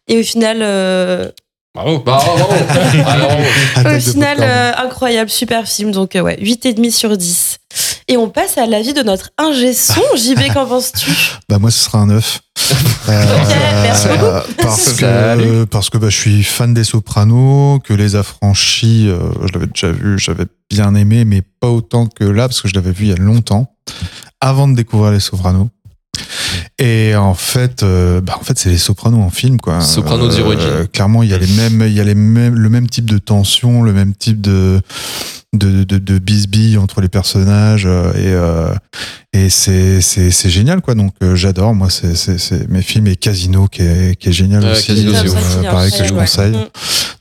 Et 0.07 0.19
au 0.19 0.23
final, 0.23 0.57
euh, 0.61 1.29
Bravo. 1.75 1.99
Bah, 1.99 2.19
bravo. 2.23 2.47
Ah, 3.05 3.17
bravo. 3.17 3.95
au 3.97 3.99
final 3.99 4.37
euh, 4.39 4.71
incroyable, 4.77 5.29
super 5.29 5.67
film. 5.67 5.91
Donc, 5.91 6.15
euh, 6.15 6.21
ouais, 6.21 6.37
8,5 6.41 6.91
sur 6.91 7.17
10. 7.17 7.59
Et 8.07 8.15
on 8.15 8.29
passe 8.29 8.57
à 8.57 8.65
l'avis 8.65 8.93
de 8.93 9.01
notre 9.01 9.31
ingé 9.37 9.73
son. 9.73 10.01
JB, 10.15 10.53
qu'en 10.53 10.65
penses-tu? 10.65 11.11
Bah 11.49 11.59
moi 11.59 11.71
ce 11.71 11.79
sera 11.79 11.99
un 11.99 12.07
9. 12.07 12.39
merci 13.07 14.07
beaucoup. 14.07 14.53
parce 14.61 14.93
que 14.93 15.63
parce 15.65 15.89
que 15.89 15.97
bah, 15.97 16.09
je 16.09 16.15
suis 16.15 16.43
fan 16.43 16.73
des 16.73 16.85
Sopranos, 16.85 17.79
que 17.79 17.93
les 17.93 18.15
affranchis, 18.15 19.07
euh, 19.09 19.19
je 19.45 19.53
l'avais 19.53 19.67
déjà 19.67 19.91
vu, 19.91 20.17
j'avais 20.17 20.45
bien 20.69 20.95
aimé, 20.95 21.25
mais 21.25 21.41
pas 21.59 21.69
autant 21.69 22.05
que 22.05 22.23
là 22.23 22.47
parce 22.47 22.61
que 22.61 22.69
je 22.69 22.75
l'avais 22.75 22.91
vu 22.91 23.05
il 23.05 23.09
y 23.09 23.13
a 23.13 23.17
longtemps. 23.17 23.73
avant 24.39 24.67
de 24.67 24.75
découvrir 24.75 25.11
Les 25.11 25.19
Sopranos. 25.19 25.67
Et 26.77 27.15
en 27.15 27.33
fait, 27.33 27.83
euh, 27.83 28.19
bah, 28.19 28.37
en 28.39 28.43
fait, 28.43 28.59
c'est 28.59 28.69
les 28.69 28.77
Sopranos 28.77 29.21
en 29.21 29.29
film, 29.29 29.61
quoi. 29.61 29.79
Sopranos 29.79 30.37
Origin. 30.39 30.87
Clairement, 30.91 31.23
il 31.23 31.29
y 31.29 31.33
a 31.33 31.37
les 31.37 31.47
mêmes, 31.47 31.83
il 31.87 31.93
y 31.93 32.01
a 32.01 32.03
les 32.03 32.15
mêmes, 32.15 32.55
le 32.55 32.69
même 32.69 32.89
type 32.89 33.09
de 33.09 33.17
tension, 33.17 33.81
le 33.81 33.93
même 33.93 34.13
type 34.13 34.41
de 34.41 34.81
de, 35.57 35.83
de, 35.83 35.97
de 35.97 36.19
bisbille 36.19 36.77
entre 36.77 37.01
les 37.01 37.09
personnages 37.09 37.85
euh, 37.85 38.11
et 38.13 38.27
euh, 38.33 38.67
et 39.33 39.49
c'est 39.49 40.01
c'est 40.01 40.31
c'est 40.31 40.49
génial 40.49 40.81
quoi 40.81 40.95
donc 40.95 41.13
euh, 41.23 41.35
j'adore 41.35 41.73
moi 41.73 41.89
c'est 41.89 42.15
c'est 42.15 42.37
c'est 42.39 42.69
mes 42.69 42.81
films 42.81 43.07
et 43.07 43.15
Casino 43.15 43.67
qui 43.67 43.81
est 43.81 44.15
qui 44.19 44.29
est 44.29 44.33
génial 44.33 44.63
Ouais, 44.63 44.71
aussi 44.71 44.87
Casino, 44.87 45.13
c'est 45.13 45.27
euh, 45.29 45.61
ouf. 45.61 45.63
pareil 45.69 45.91
que 45.91 46.03
je 46.05 46.13
Ouais. 46.13 46.19
conseille 46.21 46.55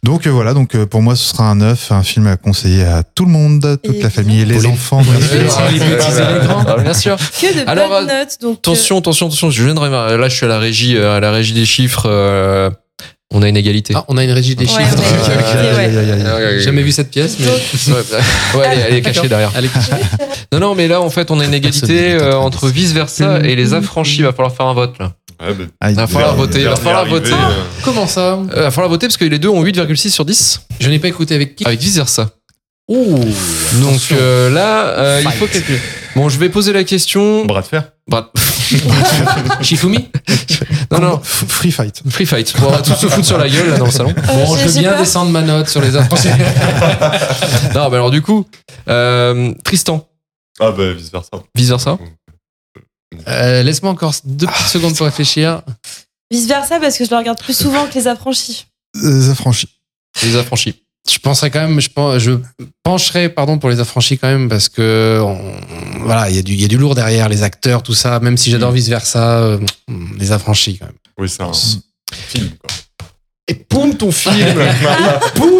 donc 0.02 0.26
euh, 0.26 0.30
voilà 0.30 0.54
donc 0.54 0.74
euh, 0.74 0.86
pour 0.86 1.02
moi 1.02 1.16
ce 1.16 1.24
sera 1.34 1.44
un 1.50 1.56
neuf 1.56 1.90
un 1.90 2.02
film 2.02 2.26
à 2.26 2.36
conseiller 2.36 2.84
à 2.84 3.02
tout 3.02 3.24
le 3.24 3.32
monde 3.32 3.78
toute 3.82 3.96
Et 3.96 4.02
la 4.02 4.10
famille 4.10 4.40
et 4.40 4.44
les 4.44 4.66
enfants 4.66 5.02
bien 5.02 5.14
sûr. 5.20 5.28
petits, 5.28 5.78
les 5.78 5.96
petits 5.96 6.10
et 6.20 6.40
les 6.40 6.46
grands. 6.46 6.64
Ah, 6.66 6.80
bien 6.82 6.94
sûr. 6.94 7.16
Que 7.16 7.54
de 7.64 7.68
Alors, 7.68 7.88
bonnes 7.88 8.06
notes. 8.06 8.38
Donc, 8.40 8.58
Attention, 8.58 8.98
attention, 8.98 9.26
attention. 9.26 9.50
Je 9.50 9.64
viens 9.64 9.74
de 9.74 9.78
remarquer- 9.80 10.16
là, 10.16 10.28
je 10.28 10.34
suis 10.36 10.44
à 10.46 10.48
la 10.48 10.58
régie, 10.58 10.96
à 10.98 11.20
la 11.20 11.30
régie 11.30 11.52
des 11.52 11.64
chiffres. 11.66 12.06
Euh, 13.34 13.38
on 13.38 13.42
a 13.42 13.48
une 13.48 13.56
égalité. 13.56 13.94
Ah, 13.96 14.04
on 14.08 14.16
a 14.16 14.24
une 14.24 14.30
régie 14.32 14.54
des 14.56 14.64
Ouais, 14.64 14.70
chiffres. 14.70 14.96
ouais. 15.76 16.60
Jamais 16.60 16.82
vu 16.82 16.92
cette 16.92 17.10
pièce, 17.10 17.36
mais. 17.40 17.46
Ouais, 18.58 18.66
elle, 18.70 18.78
est- 18.78 18.82
elle 18.88 18.94
est 18.96 19.02
cachée 19.02 19.28
derrière. 19.28 19.50
Allez, 19.56 19.68
Non, 20.52 20.60
non, 20.60 20.74
mais 20.74 20.86
là, 20.88 21.00
en 21.00 21.10
fait, 21.10 21.30
on 21.30 21.40
a 21.40 21.44
une 21.44 21.54
égalité 21.54 22.12
euh, 22.14 22.36
entre 22.36 22.68
vice 22.68 22.92
versa 22.92 23.40
et 23.40 23.56
les 23.56 23.74
affranchis. 23.74 24.18
Il 24.18 24.24
va 24.24 24.32
falloir 24.32 24.54
faire 24.54 24.66
un 24.66 24.74
vote 24.74 24.98
là. 24.98 25.12
Ouais, 25.44 25.52
bah. 25.54 25.88
Il 25.90 25.96
va 25.96 26.06
falloir 26.06 26.34
voter. 26.36 26.60
Il 26.60 26.66
va 26.68 26.76
falloir 26.76 27.06
voter. 27.06 27.32
Euh, 27.32 27.36
euh, 27.36 27.62
Comment 27.84 28.06
ça 28.06 28.38
Il 28.54 28.62
va 28.62 28.70
falloir 28.70 28.88
voter 28.88 29.08
parce 29.08 29.16
que 29.16 29.24
les 29.24 29.38
deux 29.40 29.48
ont 29.48 29.64
8,6 29.64 30.10
sur 30.10 30.24
10 30.24 30.60
Je 30.80 30.88
n'ai 30.88 30.98
pas 31.00 31.08
écouté 31.08 31.34
avec 31.34 31.56
qui 31.56 31.64
avec 31.66 31.80
vice 31.80 31.96
versa. 31.96 32.30
Oh 32.86 33.18
Donc 33.80 34.00
euh, 34.12 34.50
là, 34.50 34.86
euh, 34.98 35.22
il 35.24 35.30
faut 35.32 35.46
quelque. 35.46 35.72
Bon, 36.14 36.28
je 36.28 36.38
vais 36.38 36.50
poser 36.50 36.72
la 36.72 36.84
question. 36.84 37.44
Bras 37.46 37.62
de 37.62 37.66
fer. 37.66 37.84
Bah, 38.08 38.30
Shifumi 39.62 40.10
non, 41.00 41.10
non. 41.10 41.20
Free 41.22 41.70
fight. 41.72 42.02
Free 42.08 42.26
fight. 42.26 42.54
Bon, 42.60 42.68
on 42.68 42.70
va 42.72 42.82
tous 42.82 42.94
se 42.94 43.06
foutre 43.08 43.26
sur 43.26 43.38
la 43.38 43.48
gueule 43.48 43.70
là 43.70 43.78
dans 43.78 43.86
le 43.86 43.90
salon. 43.90 44.12
Bon, 44.26 44.56
je 44.56 44.66
veux 44.68 44.80
bien 44.80 44.92
pas. 44.92 44.98
descendre 44.98 45.30
ma 45.30 45.42
note 45.42 45.68
sur 45.68 45.80
les 45.80 45.96
affranchis. 45.96 46.28
Non, 47.74 47.88
bah 47.88 47.96
alors 47.96 48.10
du 48.10 48.22
coup, 48.22 48.46
euh, 48.88 49.52
Tristan, 49.64 50.06
Ah 50.60 50.70
bah 50.72 50.92
vice 50.92 51.10
versa. 51.10 51.30
vice 51.54 51.68
versa. 51.68 51.98
Euh, 53.28 53.62
Laisse-moi 53.62 53.92
encore 53.92 54.14
deux 54.24 54.46
petites 54.46 54.66
secondes 54.66 54.96
pour 54.96 55.06
réfléchir. 55.06 55.62
Vice 56.30 56.46
versa 56.46 56.80
parce 56.80 56.96
que 56.98 57.04
je 57.04 57.10
le 57.10 57.16
regarde 57.16 57.38
plus 57.40 57.56
souvent 57.56 57.86
que 57.86 57.94
les 57.94 58.06
affranchis. 58.08 58.66
Les 59.02 59.28
affranchis. 59.30 59.68
Les 60.22 60.36
affranchis. 60.36 60.83
Je 61.10 61.18
penserais 61.18 61.50
quand 61.50 61.60
même, 61.60 61.80
je, 61.80 61.90
pen- 61.90 62.18
je 62.18 62.32
pencherais 62.82 63.28
pardon 63.28 63.58
pour 63.58 63.68
les 63.68 63.78
affranchis 63.78 64.16
quand 64.16 64.28
même 64.28 64.48
parce 64.48 64.68
que 64.70 65.20
on- 65.22 65.38
voilà, 66.04 66.30
il 66.30 66.36
y 66.36 66.38
a 66.38 66.42
du 66.42 66.52
il 66.54 66.60
y 66.62 66.64
a 66.64 66.68
du 66.68 66.78
lourd 66.78 66.94
derrière 66.94 67.28
les 67.28 67.42
acteurs 67.42 67.82
tout 67.82 67.92
ça. 67.94 68.20
Même 68.20 68.36
si 68.38 68.50
j'adore 68.50 68.72
vice 68.72 68.88
versa, 68.88 69.38
euh, 69.38 69.58
les 70.18 70.32
affranchis 70.32 70.78
quand 70.78 70.86
même. 70.86 70.94
Oui, 71.18 71.28
c'est 71.28 71.42
un 71.42 71.52
film. 71.52 72.48
Quoi. 72.58 72.70
Et 73.46 73.54
poum 73.54 73.94
ton 73.94 74.10
film. 74.10 74.34
poum. 75.34 75.50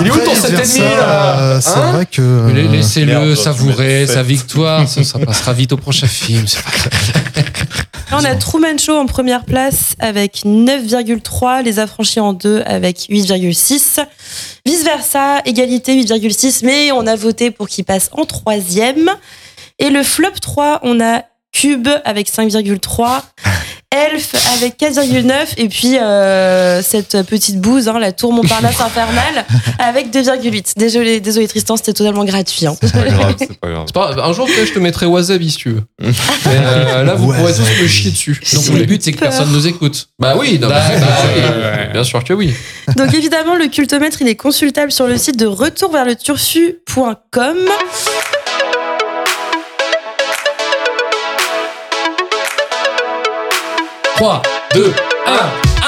Il 0.00 0.06
est 0.08 0.10
où 0.10 0.16
ton 0.18 0.32
vice 0.32 0.40
7 0.40 0.50
versa, 0.50 0.78
ennemi 0.82 0.96
là 0.96 1.38
euh, 1.38 1.60
C'est 1.60 1.70
Hein 1.70 1.92
vrai 1.92 2.06
que. 2.06 2.20
euh, 2.20 2.68
Laissez-le 2.72 3.36
savourer 3.36 4.06
sa 4.08 4.24
victoire, 4.24 4.88
ça, 4.88 5.04
ça 5.04 5.20
passera 5.20 5.52
vite 5.52 5.70
au 5.72 5.76
prochain 5.76 6.08
film. 6.08 6.44
c'est 6.48 6.60
pas 6.62 6.70
grave. 6.70 7.22
Là, 8.10 8.18
on 8.20 8.24
a 8.24 8.34
Truman 8.36 8.78
Show 8.78 8.96
en 8.96 9.06
première 9.06 9.44
place 9.44 9.94
avec 9.98 10.44
9,3, 10.44 11.62
les 11.62 11.78
affranchis 11.78 12.20
en 12.20 12.32
deux 12.32 12.62
avec 12.64 13.06
8,6. 13.10 14.04
Vice 14.64 14.84
versa, 14.84 15.42
égalité 15.44 15.94
8,6, 16.02 16.64
mais 16.64 16.90
on 16.92 17.06
a 17.06 17.16
voté 17.16 17.50
pour 17.50 17.68
qu'il 17.68 17.84
passe 17.84 18.08
en 18.12 18.24
troisième. 18.24 19.10
Et 19.78 19.90
le 19.90 20.02
flop 20.02 20.32
3, 20.40 20.80
on 20.82 21.00
a 21.00 21.22
Cube 21.52 21.88
avec 22.04 22.30
5,3. 22.30 23.22
Elf 23.90 24.34
avec 24.56 24.78
4,9 24.78 25.54
et 25.56 25.68
puis 25.70 25.96
euh, 25.96 26.82
cette 26.82 27.22
petite 27.22 27.58
bouse, 27.58 27.88
hein, 27.88 27.98
la 27.98 28.12
tour 28.12 28.34
Montparnasse 28.34 28.78
infernale 28.82 29.46
avec 29.78 30.10
2,8. 30.12 30.74
Désolé, 30.76 31.20
désolé 31.20 31.48
Tristan, 31.48 31.78
c'était 31.78 31.94
totalement 31.94 32.26
gratuit. 32.26 32.66
hein. 32.66 32.76
C'est 32.82 32.92
pas 32.92 33.00
grave, 33.04 33.34
c'est 33.38 33.58
pas 33.58 33.70
grave. 33.70 33.84
C'est 33.86 33.94
pas- 33.94 34.14
Un 34.22 34.32
jour, 34.34 34.44
peut-être, 34.46 34.66
je 34.68 34.74
te 34.74 34.78
mettrai 34.78 35.06
Wasabi 35.06 35.50
si 35.50 35.56
tu 35.56 35.70
veux. 35.70 35.82
Mais, 36.00 36.12
euh, 36.46 37.02
là, 37.02 37.14
vous 37.14 37.32
pourrez 37.32 37.54
tous 37.54 37.60
me 37.82 37.86
chier 37.88 38.10
dessus. 38.10 38.38
Donc 38.52 38.66
le 38.68 38.84
but 38.84 39.02
c'est 39.02 39.12
que 39.12 39.20
personne 39.20 39.50
nous 39.52 39.66
écoute. 39.66 40.10
Bah 40.18 40.34
oui, 40.38 40.58
non, 40.58 40.68
Bah, 40.68 40.82
oui. 40.90 40.96
bien 41.94 42.04
sûr 42.04 42.22
que 42.22 42.34
oui. 42.34 42.52
Donc 42.94 43.14
évidemment, 43.14 43.56
le 43.56 43.68
cultomètre, 43.68 44.20
il 44.20 44.28
est 44.28 44.36
consultable 44.36 44.92
sur 44.92 45.06
le 45.06 45.16
site 45.16 45.38
de 45.38 45.46
retourverleturfu.com. 45.46 47.56
3, 54.18 54.42
2, 54.74 54.92
1, 55.26 55.32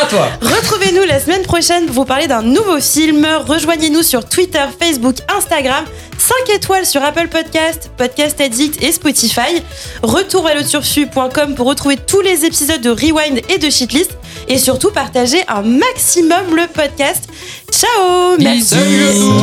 à 0.00 0.06
toi 0.06 0.28
Retrouvez-nous 0.40 1.02
la 1.02 1.18
semaine 1.18 1.42
prochaine 1.42 1.86
pour 1.86 1.96
vous 1.96 2.04
parler 2.04 2.28
d'un 2.28 2.42
nouveau 2.42 2.78
film. 2.78 3.26
Rejoignez-nous 3.44 4.04
sur 4.04 4.24
Twitter, 4.24 4.64
Facebook, 4.80 5.16
Instagram. 5.36 5.84
5 6.16 6.54
étoiles 6.54 6.86
sur 6.86 7.02
Apple 7.02 7.26
Podcast, 7.26 7.90
Podcast 7.96 8.40
Addict 8.40 8.80
et 8.84 8.92
Spotify. 8.92 9.64
Retour 10.04 10.46
à 10.46 10.62
turfu.com 10.62 11.56
pour 11.56 11.66
retrouver 11.66 11.96
tous 11.96 12.20
les 12.20 12.44
épisodes 12.44 12.80
de 12.80 12.90
Rewind 12.90 13.40
et 13.48 13.58
de 13.58 13.68
Shitlist. 13.68 14.12
Et 14.46 14.58
surtout, 14.58 14.92
partagez 14.92 15.42
un 15.48 15.62
maximum 15.62 16.54
le 16.54 16.68
podcast. 16.68 17.24
Ciao 17.72 18.36
Merci 18.38 18.76
Salut 18.76 19.08
à 19.08 19.12
tous. 19.12 19.42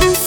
Allez. 0.00 0.19